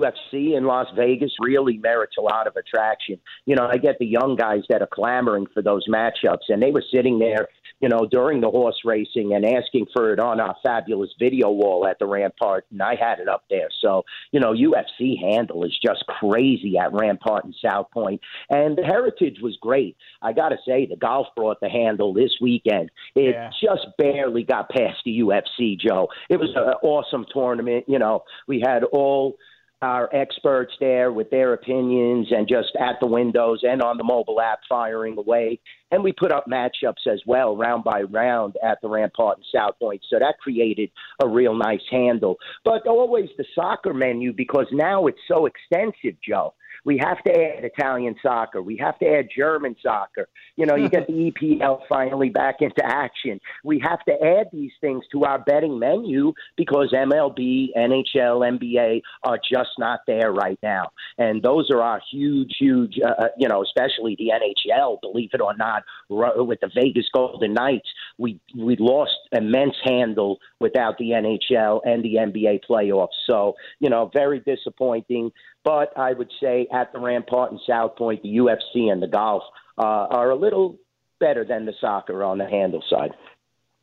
UFC 0.00 0.56
in 0.56 0.64
Las 0.64 0.86
Vegas 0.96 1.32
really 1.40 1.78
merits 1.78 2.16
a 2.18 2.22
lot 2.22 2.46
of 2.46 2.56
attraction. 2.56 3.18
You 3.44 3.56
know, 3.56 3.68
I 3.70 3.76
get 3.76 3.98
the 3.98 4.06
young 4.06 4.36
guys 4.36 4.62
that 4.68 4.82
are 4.82 4.88
clamoring 4.90 5.46
for 5.52 5.62
those 5.62 5.86
matchups, 5.88 6.48
and 6.48 6.62
they 6.62 6.70
were 6.70 6.84
sitting 6.92 7.18
there, 7.18 7.48
you 7.80 7.88
know, 7.88 8.06
during 8.10 8.40
the 8.40 8.50
horse 8.50 8.78
racing 8.84 9.32
and 9.34 9.44
asking 9.44 9.86
for 9.92 10.12
it 10.12 10.20
on 10.20 10.40
our 10.40 10.54
fabulous 10.62 11.10
video 11.18 11.50
wall 11.50 11.86
at 11.86 11.98
the 11.98 12.06
Rampart, 12.06 12.66
and 12.70 12.82
I 12.82 12.94
had 12.94 13.18
it 13.18 13.28
up 13.28 13.44
there. 13.48 13.68
So, 13.80 14.04
you 14.32 14.40
know, 14.40 14.52
UFC 14.52 15.18
handle 15.18 15.64
is 15.64 15.76
just 15.84 16.04
crazy 16.06 16.76
at 16.78 16.92
Rampart 16.92 17.44
and 17.44 17.54
South 17.64 17.90
Point, 17.90 18.20
and 18.50 18.76
the 18.76 18.82
heritage 18.82 19.38
was 19.42 19.56
great. 19.60 19.96
I 20.22 20.32
got 20.32 20.50
to 20.50 20.58
say, 20.66 20.86
the 20.86 20.96
golf 20.96 21.28
brought 21.34 21.60
the 21.60 21.68
handle 21.68 22.12
this 22.12 22.36
weekend. 22.40 22.90
It 23.14 23.34
yeah. 23.34 23.50
just 23.62 23.86
barely 23.96 24.42
got 24.42 24.68
past 24.68 24.98
the 25.04 25.20
UFC, 25.20 25.78
Joe. 25.78 26.08
It 26.28 26.38
was 26.38 26.50
an 26.54 26.74
awesome 26.82 27.26
tournament. 27.32 27.86
You 27.88 27.98
know, 27.98 28.24
we 28.46 28.60
had 28.64 28.84
all 28.84 29.36
our 29.82 30.14
experts 30.14 30.72
there 30.78 31.10
with 31.10 31.30
their 31.30 31.54
opinions 31.54 32.28
and 32.30 32.46
just 32.46 32.68
at 32.78 32.96
the 33.00 33.06
windows 33.06 33.60
and 33.62 33.80
on 33.82 33.96
the 33.96 34.04
mobile 34.04 34.40
app 34.40 34.60
firing 34.68 35.16
away. 35.16 35.58
And 35.90 36.04
we 36.04 36.12
put 36.12 36.32
up 36.32 36.44
matchups 36.46 37.06
as 37.10 37.20
well, 37.26 37.56
round 37.56 37.82
by 37.82 38.02
round, 38.02 38.56
at 38.62 38.80
the 38.82 38.88
Rampart 38.88 39.38
and 39.38 39.46
South 39.52 39.78
Point. 39.80 40.02
So 40.10 40.18
that 40.18 40.38
created 40.38 40.90
a 41.22 41.26
real 41.26 41.54
nice 41.54 41.80
handle. 41.90 42.36
But 42.64 42.86
always 42.86 43.30
the 43.38 43.44
soccer 43.54 43.94
menu 43.94 44.32
because 44.32 44.66
now 44.70 45.06
it's 45.06 45.18
so 45.26 45.46
extensive, 45.46 46.20
Joe. 46.26 46.54
We 46.84 46.98
have 46.98 47.22
to 47.24 47.30
add 47.30 47.64
Italian 47.64 48.16
soccer. 48.22 48.62
We 48.62 48.76
have 48.78 48.98
to 48.98 49.06
add 49.06 49.28
German 49.34 49.76
soccer. 49.82 50.28
You 50.56 50.66
know, 50.66 50.76
you 50.76 50.88
get 50.88 51.06
the 51.06 51.12
EPL 51.40 51.80
finally 51.88 52.30
back 52.30 52.56
into 52.60 52.84
action. 52.84 53.40
We 53.64 53.78
have 53.80 54.04
to 54.06 54.12
add 54.12 54.48
these 54.52 54.72
things 54.80 55.04
to 55.12 55.24
our 55.24 55.38
betting 55.38 55.78
menu 55.78 56.32
because 56.56 56.92
MLB, 56.92 57.68
NHL, 57.76 58.58
NBA 58.58 59.02
are 59.24 59.38
just 59.38 59.70
not 59.78 60.00
there 60.06 60.32
right 60.32 60.58
now. 60.62 60.90
And 61.18 61.42
those 61.42 61.70
are 61.70 61.82
our 61.82 62.00
huge, 62.10 62.54
huge, 62.58 62.98
uh, 63.04 63.22
uh 63.22 63.28
you 63.38 63.48
know, 63.48 63.62
especially 63.62 64.16
the 64.16 64.30
NHL, 64.34 65.00
believe 65.00 65.30
it 65.32 65.40
or 65.40 65.56
not, 65.56 65.82
with 66.08 66.60
the 66.60 66.70
Vegas 66.74 67.06
Golden 67.12 67.54
Knights, 67.54 67.88
we, 68.18 68.40
we 68.56 68.76
lost 68.78 69.16
immense 69.32 69.76
handle 69.84 70.38
without 70.60 70.98
the 70.98 71.10
NHL 71.10 71.80
and 71.84 72.04
the 72.04 72.16
NBA 72.16 72.60
playoffs. 72.68 73.08
So, 73.28 73.54
you 73.78 73.90
know, 73.90 74.10
very 74.12 74.40
disappointing. 74.40 75.30
But 75.64 75.96
I 75.96 76.12
would 76.12 76.30
say 76.40 76.66
at 76.72 76.92
the 76.92 76.98
Rampart 76.98 77.50
and 77.50 77.60
South 77.66 77.96
Point, 77.96 78.22
the 78.22 78.36
UFC 78.36 78.90
and 78.90 79.02
the 79.02 79.06
golf 79.06 79.42
uh, 79.78 79.82
are 79.82 80.30
a 80.30 80.36
little 80.36 80.78
better 81.18 81.44
than 81.44 81.66
the 81.66 81.74
soccer 81.80 82.24
on 82.24 82.38
the 82.38 82.48
handle 82.48 82.82
side. 82.88 83.12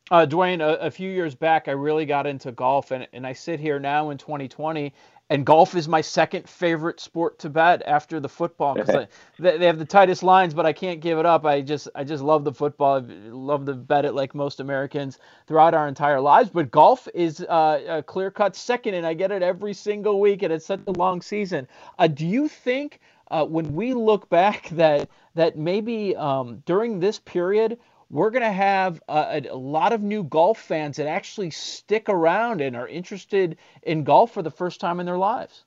Uh, 0.09 0.25
Duane, 0.25 0.61
a, 0.61 0.73
a, 0.75 0.91
few 0.91 1.11
years 1.11 1.35
back, 1.35 1.67
I 1.67 1.71
really 1.71 2.05
got 2.05 2.25
into 2.25 2.51
golf, 2.53 2.91
and, 2.91 3.07
and 3.11 3.27
I 3.27 3.33
sit 3.33 3.59
here 3.59 3.77
now 3.77 4.09
in 4.09 4.17
2020, 4.17 4.93
and 5.29 5.45
golf 5.45 5.75
is 5.75 5.87
my 5.87 5.99
second 6.01 6.47
favorite 6.47 6.99
sport 6.99 7.37
to 7.39 7.49
bet 7.49 7.81
after 7.85 8.19
the 8.19 8.29
football 8.29 8.75
because 8.75 9.07
they, 9.39 9.65
have 9.65 9.77
the 9.77 9.85
tightest 9.85 10.23
lines, 10.23 10.53
but 10.53 10.65
I 10.65 10.71
can't 10.71 11.01
give 11.01 11.19
it 11.19 11.25
up. 11.25 11.45
I 11.45 11.61
just 11.61 11.89
I 11.95 12.03
just 12.03 12.23
love 12.23 12.43
the 12.43 12.53
football. 12.53 12.97
I 12.97 12.99
love 12.99 13.65
to 13.65 13.73
bet 13.73 14.05
it 14.05 14.13
like 14.13 14.33
most 14.33 14.59
Americans 14.59 15.19
throughout 15.45 15.73
our 15.73 15.87
entire 15.87 16.21
lives. 16.21 16.49
But 16.49 16.71
golf 16.71 17.07
is 17.13 17.41
uh, 17.41 17.81
a 17.87 18.03
clear 18.03 18.31
cut 18.31 18.55
second, 18.55 18.93
and 18.93 19.05
I 19.05 19.13
get 19.13 19.31
it 19.31 19.41
every 19.41 19.73
single 19.73 20.21
week, 20.21 20.43
and 20.43 20.53
it's 20.53 20.65
such 20.65 20.81
a 20.87 20.91
long 20.91 21.21
season. 21.21 21.67
Uh, 21.99 22.07
do 22.07 22.25
you 22.25 22.47
think 22.47 22.99
uh, 23.29 23.45
when 23.45 23.73
we 23.75 23.93
look 23.93 24.29
back 24.29 24.69
that 24.69 25.09
that 25.35 25.57
maybe 25.57 26.15
um, 26.15 26.63
during 26.65 26.99
this 26.99 27.19
period 27.19 27.77
we're 28.09 28.31
going 28.31 28.43
to 28.43 28.51
have 28.51 29.01
a, 29.07 29.43
a, 29.49 29.55
lot 29.55 29.93
of 29.93 30.01
new 30.01 30.23
golf 30.23 30.59
fans 30.59 30.97
that 30.97 31.07
actually 31.07 31.51
stick 31.51 32.09
around 32.09 32.61
and 32.61 32.75
are 32.75 32.87
interested 32.87 33.57
in 33.83 34.03
golf 34.03 34.33
for 34.33 34.41
the 34.41 34.51
first 34.51 34.79
time 34.79 34.99
in 34.99 35.05
their 35.05 35.17
lives. 35.17 35.63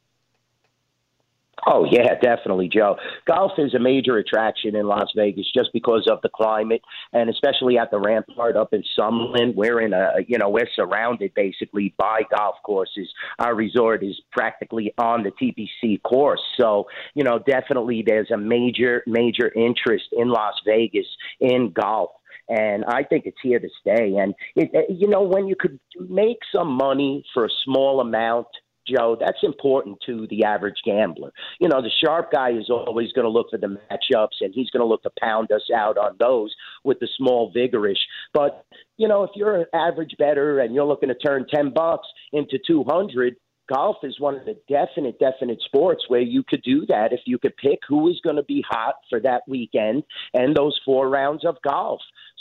Oh 1.66 1.84
yeah, 1.90 2.14
definitely, 2.20 2.68
Joe. 2.68 2.96
Golf 3.26 3.52
is 3.58 3.74
a 3.74 3.78
major 3.78 4.16
attraction 4.16 4.74
in 4.74 4.86
Las 4.86 5.10
Vegas 5.14 5.46
just 5.54 5.70
because 5.72 6.08
of 6.10 6.20
the 6.22 6.30
climate, 6.30 6.80
and 7.12 7.28
especially 7.28 7.76
at 7.76 7.90
the 7.90 7.98
Rampart 7.98 8.56
up 8.56 8.72
in 8.72 8.82
Summerlin. 8.98 9.54
We're 9.54 9.80
in 9.80 9.92
a, 9.92 10.12
you 10.26 10.38
know, 10.38 10.48
we're 10.48 10.68
surrounded 10.74 11.34
basically 11.34 11.94
by 11.98 12.22
golf 12.34 12.56
courses. 12.64 13.12
Our 13.38 13.54
resort 13.54 14.02
is 14.02 14.18
practically 14.32 14.94
on 14.96 15.22
the 15.22 15.32
TPC 15.32 16.00
course, 16.02 16.40
so 16.58 16.86
you 17.14 17.24
know, 17.24 17.38
definitely 17.38 18.04
there's 18.06 18.30
a 18.30 18.38
major, 18.38 19.02
major 19.06 19.52
interest 19.54 20.06
in 20.12 20.28
Las 20.28 20.54
Vegas 20.64 21.06
in 21.40 21.72
golf 21.72 22.10
and 22.50 22.84
I 22.84 23.04
think 23.04 23.26
it's 23.26 23.38
here 23.42 23.58
to 23.58 23.68
stay. 23.80 24.16
And 24.16 24.34
it, 24.56 24.70
you 24.90 25.08
know, 25.08 25.22
when 25.22 25.46
you 25.46 25.56
could 25.58 25.78
make 26.08 26.38
some 26.54 26.68
money 26.68 27.24
for 27.32 27.46
a 27.46 27.50
small 27.64 28.00
amount 28.00 28.48
Joe, 28.88 29.16
that's 29.18 29.38
important 29.42 29.98
to 30.06 30.26
the 30.30 30.44
average 30.44 30.78
gambler. 30.84 31.32
You 31.60 31.68
know, 31.68 31.80
the 31.82 31.90
sharp 32.04 32.32
guy 32.32 32.50
is 32.50 32.70
always 32.70 33.12
going 33.12 33.24
to 33.24 33.30
look 33.30 33.50
for 33.50 33.58
the 33.58 33.66
matchups 33.68 34.40
and 34.40 34.52
he's 34.54 34.70
going 34.70 34.80
to 34.80 34.86
look 34.86 35.02
to 35.02 35.10
pound 35.20 35.52
us 35.52 35.68
out 35.74 35.96
on 35.98 36.16
those 36.18 36.54
with 36.84 36.98
the 36.98 37.08
small 37.16 37.52
vigorish. 37.52 38.00
But, 38.32 38.64
you 38.96 39.06
know, 39.06 39.22
if 39.22 39.30
you're 39.34 39.60
an 39.60 39.66
average 39.74 40.16
better 40.18 40.60
and 40.60 40.74
you're 40.74 40.86
looking 40.86 41.10
to 41.10 41.14
turn 41.14 41.46
10 41.52 41.72
bucks 41.74 42.08
into 42.32 42.58
200, 42.66 43.36
golf 43.72 43.98
is 44.02 44.18
one 44.18 44.34
of 44.34 44.44
the 44.44 44.56
definite, 44.68 45.18
definite 45.18 45.60
sports 45.64 46.04
where 46.08 46.20
you 46.20 46.42
could 46.42 46.62
do 46.62 46.84
that 46.86 47.12
if 47.12 47.20
you 47.24 47.38
could 47.38 47.56
pick 47.56 47.78
who 47.88 48.08
is 48.08 48.20
going 48.22 48.36
to 48.36 48.42
be 48.42 48.64
hot 48.68 48.96
for 49.08 49.20
that 49.20 49.42
weekend 49.46 50.02
and 50.34 50.56
those 50.56 50.78
four 50.84 51.08
rounds 51.08 51.44
of 51.44 51.56
golf. 51.62 52.00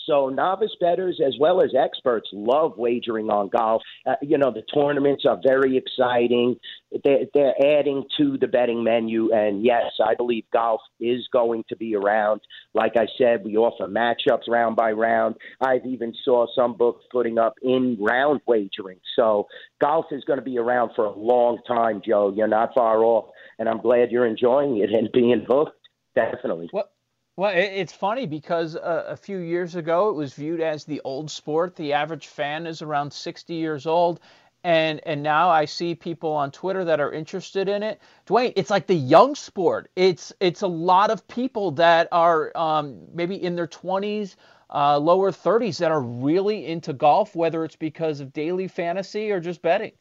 So 0.09 0.29
novice 0.29 0.75
bettors 0.81 1.21
as 1.25 1.35
well 1.39 1.61
as 1.61 1.69
experts 1.79 2.29
love 2.33 2.73
wagering 2.77 3.29
on 3.29 3.49
golf. 3.49 3.83
Uh, 4.07 4.15
you 4.23 4.39
know, 4.39 4.51
the 4.51 4.63
tournaments 4.73 5.23
are 5.27 5.39
very 5.45 5.77
exciting. 5.77 6.55
They're, 7.03 7.25
they're 7.33 7.79
adding 7.79 8.05
to 8.17 8.37
the 8.39 8.47
betting 8.47 8.83
menu. 8.83 9.31
And 9.31 9.63
yes, 9.63 9.83
I 10.03 10.15
believe 10.15 10.45
golf 10.51 10.81
is 10.99 11.27
going 11.31 11.63
to 11.69 11.75
be 11.75 11.95
around. 11.95 12.41
Like 12.73 12.93
I 12.97 13.05
said, 13.19 13.45
we 13.45 13.55
offer 13.55 13.87
matchups 13.87 14.47
round 14.47 14.75
by 14.75 14.93
round. 14.93 15.35
I've 15.61 15.85
even 15.85 16.15
saw 16.25 16.47
some 16.55 16.75
books 16.75 17.05
putting 17.11 17.37
up 17.37 17.53
in 17.61 17.97
round 17.99 18.41
wagering. 18.47 18.99
So 19.15 19.47
golf 19.79 20.05
is 20.11 20.23
going 20.23 20.39
to 20.39 20.45
be 20.45 20.57
around 20.57 20.91
for 20.95 21.05
a 21.05 21.15
long 21.15 21.59
time, 21.67 22.01
Joe. 22.03 22.33
You're 22.35 22.47
not 22.47 22.73
far 22.73 23.03
off. 23.03 23.25
And 23.59 23.69
I'm 23.69 23.81
glad 23.81 24.09
you're 24.09 24.25
enjoying 24.25 24.77
it 24.77 24.89
and 24.89 25.11
being 25.11 25.45
hooked. 25.47 25.75
Definitely. 26.15 26.69
What? 26.71 26.91
Well, 27.39 27.53
it's 27.55 27.93
funny 27.93 28.25
because 28.25 28.75
uh, 28.75 29.05
a 29.07 29.15
few 29.15 29.37
years 29.37 29.77
ago 29.77 30.09
it 30.09 30.15
was 30.15 30.33
viewed 30.33 30.59
as 30.59 30.83
the 30.83 30.99
old 31.05 31.31
sport. 31.31 31.73
The 31.73 31.93
average 31.93 32.27
fan 32.27 32.67
is 32.67 32.81
around 32.81 33.13
60 33.13 33.53
years 33.53 33.85
old. 33.85 34.19
And, 34.65 34.99
and 35.05 35.23
now 35.23 35.49
I 35.49 35.63
see 35.63 35.95
people 35.95 36.33
on 36.33 36.51
Twitter 36.51 36.83
that 36.83 36.99
are 36.99 37.13
interested 37.13 37.69
in 37.69 37.81
it. 37.81 38.01
Duane, 38.25 38.51
it's 38.57 38.69
like 38.69 38.87
the 38.87 38.93
young 38.93 39.35
sport. 39.35 39.89
It's 39.95 40.33
it's 40.41 40.63
a 40.63 40.67
lot 40.67 41.11
of 41.11 41.25
people 41.29 41.71
that 41.71 42.09
are 42.11 42.51
um, 42.57 43.07
maybe 43.13 43.41
in 43.41 43.55
their 43.55 43.67
20s, 43.67 44.35
uh, 44.69 44.99
lower 44.99 45.31
30s 45.31 45.77
that 45.77 45.91
are 45.91 46.01
really 46.01 46.65
into 46.65 46.91
golf, 46.91 47.37
whether 47.37 47.63
it's 47.63 47.77
because 47.77 48.19
of 48.19 48.33
daily 48.33 48.67
fantasy 48.67 49.31
or 49.31 49.39
just 49.39 49.61
betting. 49.61 49.93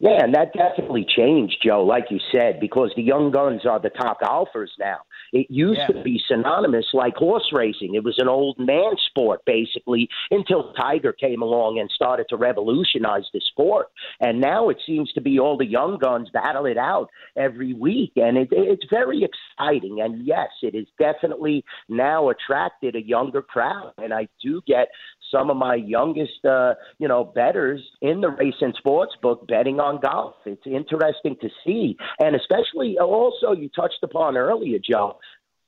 Yeah, 0.00 0.22
and 0.22 0.32
that 0.34 0.52
definitely 0.52 1.04
changed, 1.04 1.56
Joe, 1.62 1.84
like 1.84 2.04
you 2.10 2.20
said, 2.32 2.60
because 2.60 2.92
the 2.94 3.02
young 3.02 3.32
guns 3.32 3.66
are 3.66 3.80
the 3.80 3.90
top 3.90 4.20
golfers 4.20 4.72
now. 4.78 4.98
It 5.32 5.46
used 5.50 5.80
yeah. 5.80 5.86
to 5.88 6.02
be 6.02 6.20
synonymous 6.28 6.86
like 6.92 7.16
horse 7.16 7.50
racing. 7.52 7.94
It 7.94 8.04
was 8.04 8.18
an 8.18 8.28
old 8.28 8.58
man 8.58 8.92
sport, 9.06 9.44
basically, 9.44 10.08
until 10.30 10.72
Tiger 10.72 11.12
came 11.12 11.42
along 11.42 11.78
and 11.78 11.90
started 11.90 12.26
to 12.30 12.36
revolutionize 12.36 13.24
the 13.32 13.40
sport. 13.40 13.88
And 14.20 14.40
now 14.40 14.68
it 14.68 14.78
seems 14.86 15.12
to 15.12 15.20
be 15.20 15.38
all 15.38 15.56
the 15.56 15.66
young 15.66 15.98
guns 15.98 16.30
battle 16.30 16.66
it 16.66 16.78
out 16.78 17.08
every 17.36 17.74
week. 17.74 18.12
And 18.16 18.36
it, 18.36 18.48
it's 18.52 18.86
very 18.90 19.22
exciting. 19.24 20.00
And 20.00 20.26
yes, 20.26 20.48
it 20.62 20.74
has 20.74 20.86
definitely 20.98 21.64
now 21.88 22.30
attracted 22.30 22.96
a 22.96 23.02
younger 23.02 23.42
crowd. 23.42 23.92
And 23.98 24.12
I 24.12 24.28
do 24.42 24.62
get 24.66 24.88
some 25.30 25.50
of 25.50 25.56
my 25.56 25.74
youngest, 25.74 26.44
uh, 26.44 26.74
you 26.98 27.08
know, 27.08 27.24
betters 27.24 27.80
in 28.00 28.20
the 28.20 28.30
race 28.30 28.54
and 28.60 28.74
sports 28.78 29.14
book 29.20 29.46
betting 29.46 29.80
on 29.80 30.00
golf. 30.00 30.34
It's 30.46 30.66
interesting 30.66 31.36
to 31.40 31.48
see, 31.64 31.96
and 32.18 32.34
especially 32.34 32.98
also 32.98 33.52
you 33.52 33.68
touched 33.68 34.02
upon 34.02 34.36
earlier, 34.36 34.78
Joe. 34.78 35.17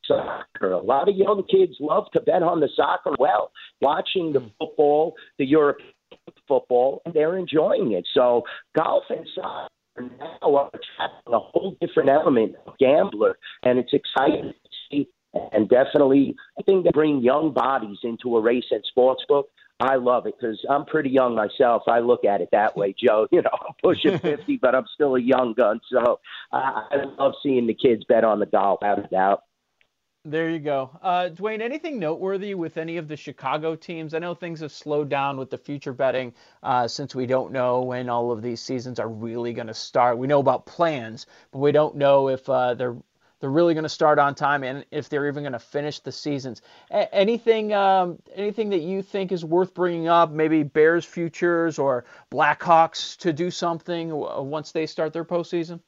Soccer. 0.07 0.73
A 0.73 0.83
lot 0.83 1.09
of 1.09 1.17
young 1.17 1.45
kids 1.51 1.75
love 1.81 2.05
to 2.13 2.21
bet 2.21 2.43
on 2.43 2.61
the 2.61 2.69
soccer. 2.75 3.15
Well, 3.19 3.53
watching 3.81 4.33
the 4.33 4.51
football, 4.59 5.15
the 5.39 5.47
European 5.47 5.93
football, 6.49 7.03
and 7.05 7.15
they're 7.15 7.37
enjoying 7.37 7.93
it. 7.93 8.07
So 8.15 8.43
golf 8.77 9.05
and 9.11 9.27
soccer 9.35 9.69
now 10.19 10.57
are 10.57 10.69
attracting 10.69 11.35
a 11.35 11.39
whole 11.39 11.77
different 11.81 12.09
element 12.09 12.57
of 12.67 12.77
gambler, 12.79 13.39
and 13.63 13.79
it's 13.79 13.93
exciting 13.93 14.53
to 14.53 14.71
see 14.91 15.09
and 15.53 15.69
definitely, 15.69 16.35
I 16.59 16.63
think 16.63 16.85
they 16.85 16.91
bring 16.91 17.23
young 17.23 17.53
bodies 17.53 17.99
into 18.03 18.37
a 18.37 18.41
race 18.41 18.65
and 18.71 18.85
sports 18.89 19.23
book. 19.29 19.49
I 19.79 19.95
love 19.95 20.27
it 20.27 20.35
because 20.39 20.59
I'm 20.69 20.85
pretty 20.85 21.11
young 21.11 21.35
myself. 21.35 21.85
I 21.87 22.01
look 22.01 22.25
at 22.25 22.41
it 22.41 22.51
that 22.53 22.77
way, 22.77 22.95
Joe. 22.99 23.27
You 23.33 23.43
know, 23.43 23.51
I'm 23.53 23.75
pushing 23.83 24.19
50, 24.39 24.59
but 24.61 24.75
I'm 24.75 24.87
still 24.95 25.17
a 25.17 25.21
young 25.21 25.55
gun. 25.57 25.81
So 25.91 26.21
I, 26.53 26.87
I 26.91 27.05
love 27.19 27.33
seeing 27.43 27.67
the 27.67 27.75
kids 27.75 28.05
bet 28.09 28.25
on 28.25 28.41
the 28.41 28.47
golf, 28.47 28.81
without 28.83 28.99
a 28.99 29.09
doubt. 29.09 29.45
There 30.25 30.51
you 30.51 30.59
go. 30.59 30.91
Uh, 31.01 31.31
Duane, 31.31 31.63
anything 31.63 31.99
noteworthy 31.99 32.55
with 32.55 32.77
any 32.77 32.99
of 32.99 33.09
the 33.09 33.17
Chicago 33.17 33.75
teams? 33.75 34.13
I 34.13 34.19
know 34.19 34.35
things 34.35 34.61
have 34.61 34.71
slowed 34.71 35.09
down 35.09 35.39
with 35.39 35.49
the 35.49 35.57
future 35.57 35.95
betting 35.95 36.35
uh, 36.63 36.89
since 36.89 37.15
we 37.15 37.25
don't 37.25 37.53
know 37.53 37.81
when 37.81 38.11
all 38.11 38.31
of 38.31 38.43
these 38.43 38.61
seasons 38.61 39.01
are 39.01 39.09
really 39.09 39.55
going 39.55 39.69
to 39.69 39.75
start. 39.75 40.19
We 40.19 40.27
know 40.27 40.41
about 40.41 40.67
plans, 40.67 41.25
but 41.53 41.61
we 41.61 41.73
don't 41.73 41.97
know 41.97 42.29
if 42.29 42.47
uh, 42.51 42.75
they're 42.75 42.97
they're 43.41 43.49
really 43.49 43.73
going 43.73 43.85
to 43.85 43.89
start 43.89 44.19
on 44.19 44.35
time 44.35 44.63
and 44.63 44.85
if 44.91 45.09
they're 45.09 45.27
even 45.27 45.43
going 45.43 45.55
to 45.55 45.59
finish 45.59 46.01
the 46.01 46.13
seasons. 46.13 46.61
A- 46.91 47.15
anything 47.15 47.73
um, 47.73 48.19
anything 48.35 48.69
that 48.71 48.83
you 48.83 49.01
think 49.01 49.33
is 49.33 49.43
worth 49.43 49.73
bringing 49.73 50.09
up? 50.09 50.31
Maybe 50.31 50.63
Bears 50.65 51.07
futures 51.07 51.79
or 51.79 52.05
Blackhawks 52.31 53.17
to 53.21 53.33
do 53.33 53.51
something 53.51 54.11
once 54.13 54.73
they 54.73 54.85
start 54.85 55.15
their 55.15 55.25
postseason. 55.25 55.81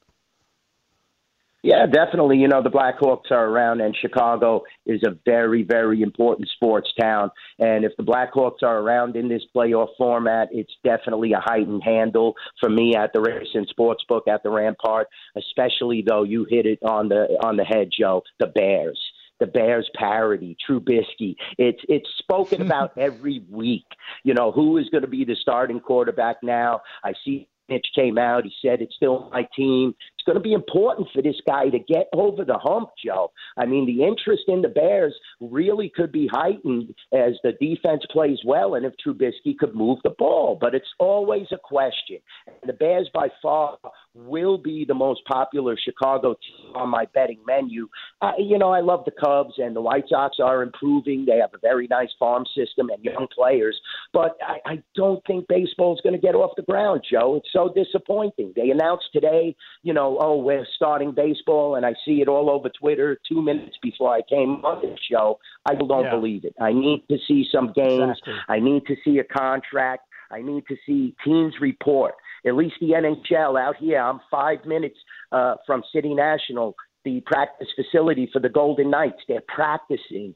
Yeah, 1.63 1.85
definitely. 1.85 2.39
You 2.39 2.49
know, 2.49 2.61
the 2.61 2.69
Blackhawks 2.69 3.31
are 3.31 3.45
around, 3.45 3.79
and 3.79 3.95
Chicago 3.95 4.63
is 4.85 5.01
a 5.07 5.17
very, 5.25 5.63
very 5.63 6.01
important 6.01 6.49
sports 6.49 6.89
town. 6.99 7.31
And 7.57 7.85
if 7.85 7.93
the 7.95 8.03
Blackhawks 8.03 8.63
are 8.63 8.79
around 8.79 9.15
in 9.15 9.29
this 9.29 9.43
playoff 9.55 9.87
format, 9.97 10.49
it's 10.51 10.73
definitely 10.83 11.31
a 11.31 11.39
heightened 11.39 11.83
handle 11.85 12.35
for 12.59 12.69
me 12.69 12.95
at 12.97 13.13
the 13.13 13.21
Racing 13.21 13.65
Sportsbook 13.73 14.27
at 14.27 14.43
the 14.43 14.49
Rampart. 14.49 15.07
Especially 15.37 16.03
though, 16.05 16.23
you 16.23 16.45
hit 16.49 16.65
it 16.65 16.79
on 16.83 17.07
the 17.07 17.39
on 17.41 17.55
the 17.55 17.63
head, 17.63 17.89
Joe. 17.97 18.23
The 18.39 18.47
Bears 18.47 18.99
the 19.39 19.47
Bears 19.47 19.89
parody, 19.95 20.55
Trubisky. 20.69 21.35
It's 21.57 21.81
it's 21.87 22.09
spoken 22.19 22.61
about 22.65 22.97
every 22.97 23.45
week. 23.49 23.85
You 24.25 24.33
know 24.33 24.51
who 24.51 24.77
is 24.77 24.89
going 24.89 25.03
to 25.03 25.07
be 25.07 25.23
the 25.23 25.35
starting 25.41 25.79
quarterback 25.79 26.37
now. 26.43 26.81
I 27.03 27.13
see 27.23 27.47
Mitch 27.69 27.87
came 27.95 28.17
out. 28.17 28.43
He 28.43 28.51
said 28.61 28.81
it's 28.81 28.95
still 28.95 29.29
my 29.31 29.47
team. 29.55 29.95
It's 30.23 30.31
going 30.31 30.41
to 30.41 30.49
be 30.49 30.53
important 30.53 31.09
for 31.13 31.21
this 31.21 31.35
guy 31.45 31.67
to 31.67 31.79
get 31.79 32.07
over 32.13 32.45
the 32.45 32.57
hump, 32.57 32.91
Joe. 33.03 33.33
I 33.57 33.65
mean, 33.65 33.85
the 33.85 34.05
interest 34.05 34.43
in 34.47 34.61
the 34.61 34.69
Bears 34.69 35.13
really 35.41 35.91
could 35.93 36.13
be 36.13 36.29
heightened 36.31 36.95
as 37.11 37.33
the 37.43 37.51
defense 37.59 38.03
plays 38.09 38.39
well 38.45 38.75
and 38.75 38.85
if 38.85 38.93
Trubisky 39.05 39.57
could 39.57 39.75
move 39.75 39.99
the 40.05 40.11
ball. 40.11 40.57
But 40.59 40.75
it's 40.75 40.87
always 40.97 41.47
a 41.51 41.57
question. 41.57 42.19
And 42.47 42.69
the 42.69 42.73
Bears, 42.73 43.09
by 43.13 43.27
far, 43.41 43.77
will 44.15 44.57
be 44.57 44.85
the 44.85 44.93
most 44.93 45.25
popular 45.25 45.75
Chicago 45.77 46.35
team 46.35 46.73
on 46.75 46.87
my 46.87 47.05
betting 47.13 47.39
menu. 47.45 47.89
Uh, 48.21 48.31
you 48.37 48.57
know, 48.57 48.71
I 48.71 48.79
love 48.79 49.03
the 49.03 49.11
Cubs 49.11 49.55
and 49.57 49.75
the 49.75 49.81
White 49.81 50.05
Sox 50.07 50.37
are 50.41 50.63
improving. 50.63 51.25
They 51.25 51.39
have 51.39 51.53
a 51.53 51.59
very 51.59 51.87
nice 51.87 52.11
farm 52.17 52.45
system 52.55 52.89
and 52.89 53.03
young 53.03 53.27
players. 53.35 53.77
But 54.13 54.37
I, 54.41 54.71
I 54.71 54.83
don't 54.95 55.21
think 55.25 55.49
baseball 55.49 55.95
is 55.95 56.01
going 56.01 56.15
to 56.15 56.21
get 56.21 56.35
off 56.35 56.51
the 56.55 56.61
ground, 56.61 57.01
Joe. 57.11 57.35
It's 57.35 57.51
so 57.51 57.73
disappointing. 57.75 58.53
They 58.55 58.69
announced 58.69 59.07
today, 59.11 59.55
you 59.81 59.93
know, 59.93 60.12
oh, 60.19 60.37
we're 60.37 60.65
starting 60.75 61.13
baseball, 61.13 61.75
and 61.75 61.85
I 61.85 61.93
see 62.05 62.21
it 62.21 62.27
all 62.27 62.49
over 62.49 62.69
Twitter 62.69 63.17
two 63.27 63.41
minutes 63.41 63.77
before 63.81 64.13
I 64.13 64.21
came 64.29 64.63
on 64.65 64.81
the 64.81 64.95
show. 65.09 65.39
I 65.65 65.75
don't 65.75 66.05
yeah. 66.05 66.09
believe 66.09 66.45
it. 66.45 66.55
I 66.59 66.73
need 66.73 67.03
to 67.09 67.17
see 67.27 67.45
some 67.51 67.73
games. 67.73 68.17
Exactly. 68.19 68.33
I 68.49 68.59
need 68.59 68.85
to 68.87 68.95
see 69.03 69.19
a 69.19 69.23
contract. 69.23 70.03
I 70.31 70.41
need 70.41 70.63
to 70.67 70.75
see 70.85 71.15
teams 71.23 71.53
report. 71.61 72.15
At 72.45 72.55
least 72.55 72.75
the 72.81 72.87
NHL 72.87 73.59
out 73.59 73.75
here, 73.77 73.99
I'm 73.99 74.19
five 74.29 74.65
minutes 74.65 74.97
uh, 75.31 75.55
from 75.65 75.83
City 75.93 76.13
National, 76.13 76.75
the 77.05 77.21
practice 77.25 77.67
facility 77.75 78.29
for 78.31 78.39
the 78.39 78.49
Golden 78.49 78.89
Knights. 78.89 79.21
They're 79.27 79.43
practicing 79.47 80.35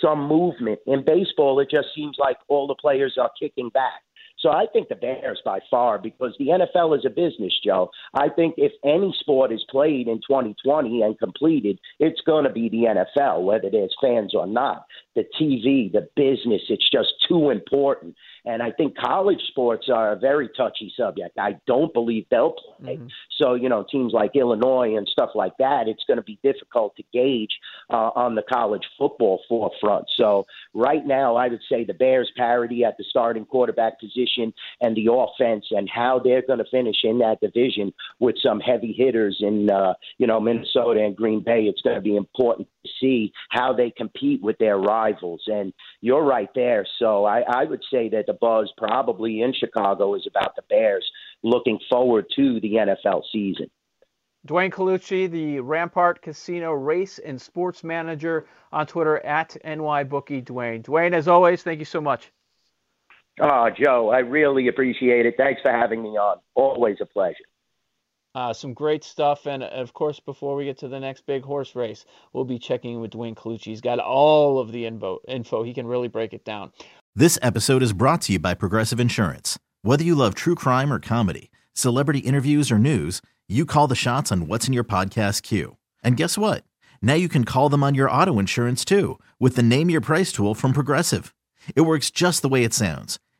some 0.00 0.28
movement. 0.28 0.80
In 0.86 1.04
baseball, 1.04 1.58
it 1.60 1.70
just 1.70 1.88
seems 1.94 2.16
like 2.18 2.36
all 2.48 2.66
the 2.66 2.74
players 2.74 3.16
are 3.20 3.30
kicking 3.40 3.70
back. 3.70 4.02
So 4.40 4.50
I 4.50 4.66
think 4.72 4.88
the 4.88 4.94
Bears 4.94 5.40
by 5.44 5.60
far 5.70 5.98
because 5.98 6.34
the 6.38 6.46
NFL 6.46 6.96
is 6.98 7.04
a 7.04 7.10
business, 7.10 7.52
Joe. 7.62 7.90
I 8.14 8.28
think 8.28 8.54
if 8.56 8.72
any 8.84 9.14
sport 9.20 9.52
is 9.52 9.64
played 9.68 10.08
in 10.08 10.20
2020 10.26 11.02
and 11.02 11.18
completed, 11.18 11.78
it's 11.98 12.20
going 12.22 12.44
to 12.44 12.50
be 12.50 12.68
the 12.68 13.04
NFL, 13.18 13.42
whether 13.42 13.68
there's 13.70 13.94
fans 14.00 14.34
or 14.34 14.46
not. 14.46 14.86
The 15.14 15.24
TV, 15.40 15.92
the 15.92 16.08
business, 16.16 16.62
it's 16.68 16.88
just 16.90 17.12
too 17.28 17.50
important. 17.50 18.14
And 18.44 18.62
I 18.62 18.70
think 18.70 18.96
college 18.96 19.40
sports 19.48 19.88
are 19.92 20.12
a 20.12 20.16
very 20.16 20.48
touchy 20.56 20.92
subject. 20.96 21.38
I 21.38 21.58
don't 21.66 21.92
believe 21.92 22.26
they'll 22.30 22.54
play. 22.78 22.96
Mm-hmm. 22.96 23.06
So, 23.38 23.54
you 23.54 23.68
know, 23.68 23.84
teams 23.90 24.12
like 24.12 24.34
Illinois 24.34 24.96
and 24.96 25.06
stuff 25.08 25.30
like 25.34 25.52
that, 25.58 25.88
it's 25.88 26.04
going 26.06 26.16
to 26.16 26.22
be 26.22 26.38
difficult 26.42 26.96
to 26.96 27.02
gauge 27.12 27.58
uh, 27.90 28.10
on 28.14 28.34
the 28.34 28.42
college 28.42 28.84
football 28.98 29.40
forefront. 29.48 30.06
So, 30.16 30.46
right 30.74 31.04
now, 31.04 31.36
I 31.36 31.48
would 31.48 31.60
say 31.68 31.84
the 31.84 31.94
Bears 31.94 32.30
parity 32.36 32.84
at 32.84 32.96
the 32.96 33.04
starting 33.08 33.44
quarterback 33.44 34.00
position 34.00 34.52
and 34.80 34.96
the 34.96 35.12
offense 35.12 35.66
and 35.70 35.88
how 35.88 36.20
they're 36.22 36.46
going 36.46 36.58
to 36.58 36.70
finish 36.70 36.96
in 37.04 37.18
that 37.18 37.40
division 37.40 37.92
with 38.18 38.36
some 38.42 38.60
heavy 38.60 38.92
hitters 38.92 39.38
in, 39.40 39.70
uh, 39.70 39.94
you 40.18 40.26
know, 40.26 40.40
Minnesota 40.40 41.04
and 41.04 41.16
Green 41.16 41.42
Bay. 41.42 41.62
It's 41.62 41.80
going 41.82 41.96
to 41.96 42.02
be 42.02 42.16
important 42.16 42.68
see 43.00 43.32
how 43.50 43.72
they 43.72 43.90
compete 43.90 44.42
with 44.42 44.58
their 44.58 44.78
rivals. 44.78 45.42
And 45.46 45.72
you're 46.00 46.24
right 46.24 46.48
there. 46.54 46.86
So 46.98 47.24
I, 47.24 47.40
I 47.40 47.64
would 47.64 47.82
say 47.90 48.08
that 48.10 48.26
the 48.26 48.34
buzz 48.34 48.72
probably 48.76 49.42
in 49.42 49.52
Chicago 49.52 50.14
is 50.14 50.26
about 50.26 50.56
the 50.56 50.62
Bears 50.68 51.08
looking 51.42 51.78
forward 51.88 52.26
to 52.36 52.60
the 52.60 52.74
NFL 52.74 53.22
season. 53.32 53.70
Duane 54.46 54.70
Colucci, 54.70 55.30
the 55.30 55.60
Rampart 55.60 56.22
Casino 56.22 56.72
Race 56.72 57.18
and 57.18 57.40
Sports 57.40 57.84
Manager 57.84 58.46
on 58.72 58.86
Twitter 58.86 59.18
at 59.18 59.56
NYBookie 59.64 60.44
Dwayne. 60.44 60.82
Duane, 60.82 61.12
as 61.12 61.28
always, 61.28 61.62
thank 61.62 61.78
you 61.78 61.84
so 61.84 62.00
much. 62.00 62.32
Oh, 63.38 63.68
Joe, 63.70 64.10
I 64.10 64.18
really 64.18 64.68
appreciate 64.68 65.26
it. 65.26 65.34
Thanks 65.36 65.60
for 65.62 65.70
having 65.70 66.02
me 66.02 66.10
on. 66.10 66.38
Always 66.54 66.96
a 67.00 67.06
pleasure. 67.06 67.36
Uh, 68.34 68.52
some 68.52 68.72
great 68.74 69.02
stuff. 69.02 69.46
And 69.46 69.62
of 69.62 69.92
course, 69.92 70.20
before 70.20 70.54
we 70.54 70.64
get 70.64 70.78
to 70.78 70.88
the 70.88 71.00
next 71.00 71.26
big 71.26 71.42
horse 71.42 71.74
race, 71.74 72.04
we'll 72.32 72.44
be 72.44 72.58
checking 72.58 72.94
in 72.94 73.00
with 73.00 73.10
Duane 73.10 73.34
Colucci. 73.34 73.64
He's 73.64 73.80
got 73.80 73.98
all 73.98 74.58
of 74.58 74.70
the 74.70 74.86
info, 74.86 75.18
info. 75.26 75.62
He 75.62 75.74
can 75.74 75.86
really 75.86 76.08
break 76.08 76.32
it 76.32 76.44
down. 76.44 76.72
This 77.16 77.38
episode 77.42 77.82
is 77.82 77.92
brought 77.92 78.22
to 78.22 78.34
you 78.34 78.38
by 78.38 78.54
Progressive 78.54 79.00
Insurance. 79.00 79.58
Whether 79.82 80.04
you 80.04 80.14
love 80.14 80.34
true 80.34 80.54
crime 80.54 80.92
or 80.92 81.00
comedy, 81.00 81.50
celebrity 81.72 82.20
interviews 82.20 82.70
or 82.70 82.78
news, 82.78 83.20
you 83.48 83.66
call 83.66 83.88
the 83.88 83.96
shots 83.96 84.30
on 84.30 84.46
what's 84.46 84.68
in 84.68 84.72
your 84.72 84.84
podcast 84.84 85.42
queue. 85.42 85.76
And 86.04 86.16
guess 86.16 86.38
what? 86.38 86.62
Now 87.02 87.14
you 87.14 87.28
can 87.28 87.44
call 87.44 87.68
them 87.68 87.82
on 87.82 87.96
your 87.96 88.10
auto 88.10 88.38
insurance 88.38 88.84
too 88.84 89.18
with 89.40 89.56
the 89.56 89.62
Name 89.62 89.90
Your 89.90 90.00
Price 90.00 90.30
tool 90.30 90.54
from 90.54 90.72
Progressive. 90.72 91.34
It 91.74 91.80
works 91.80 92.10
just 92.10 92.42
the 92.42 92.48
way 92.48 92.62
it 92.62 92.72
sounds. 92.72 93.18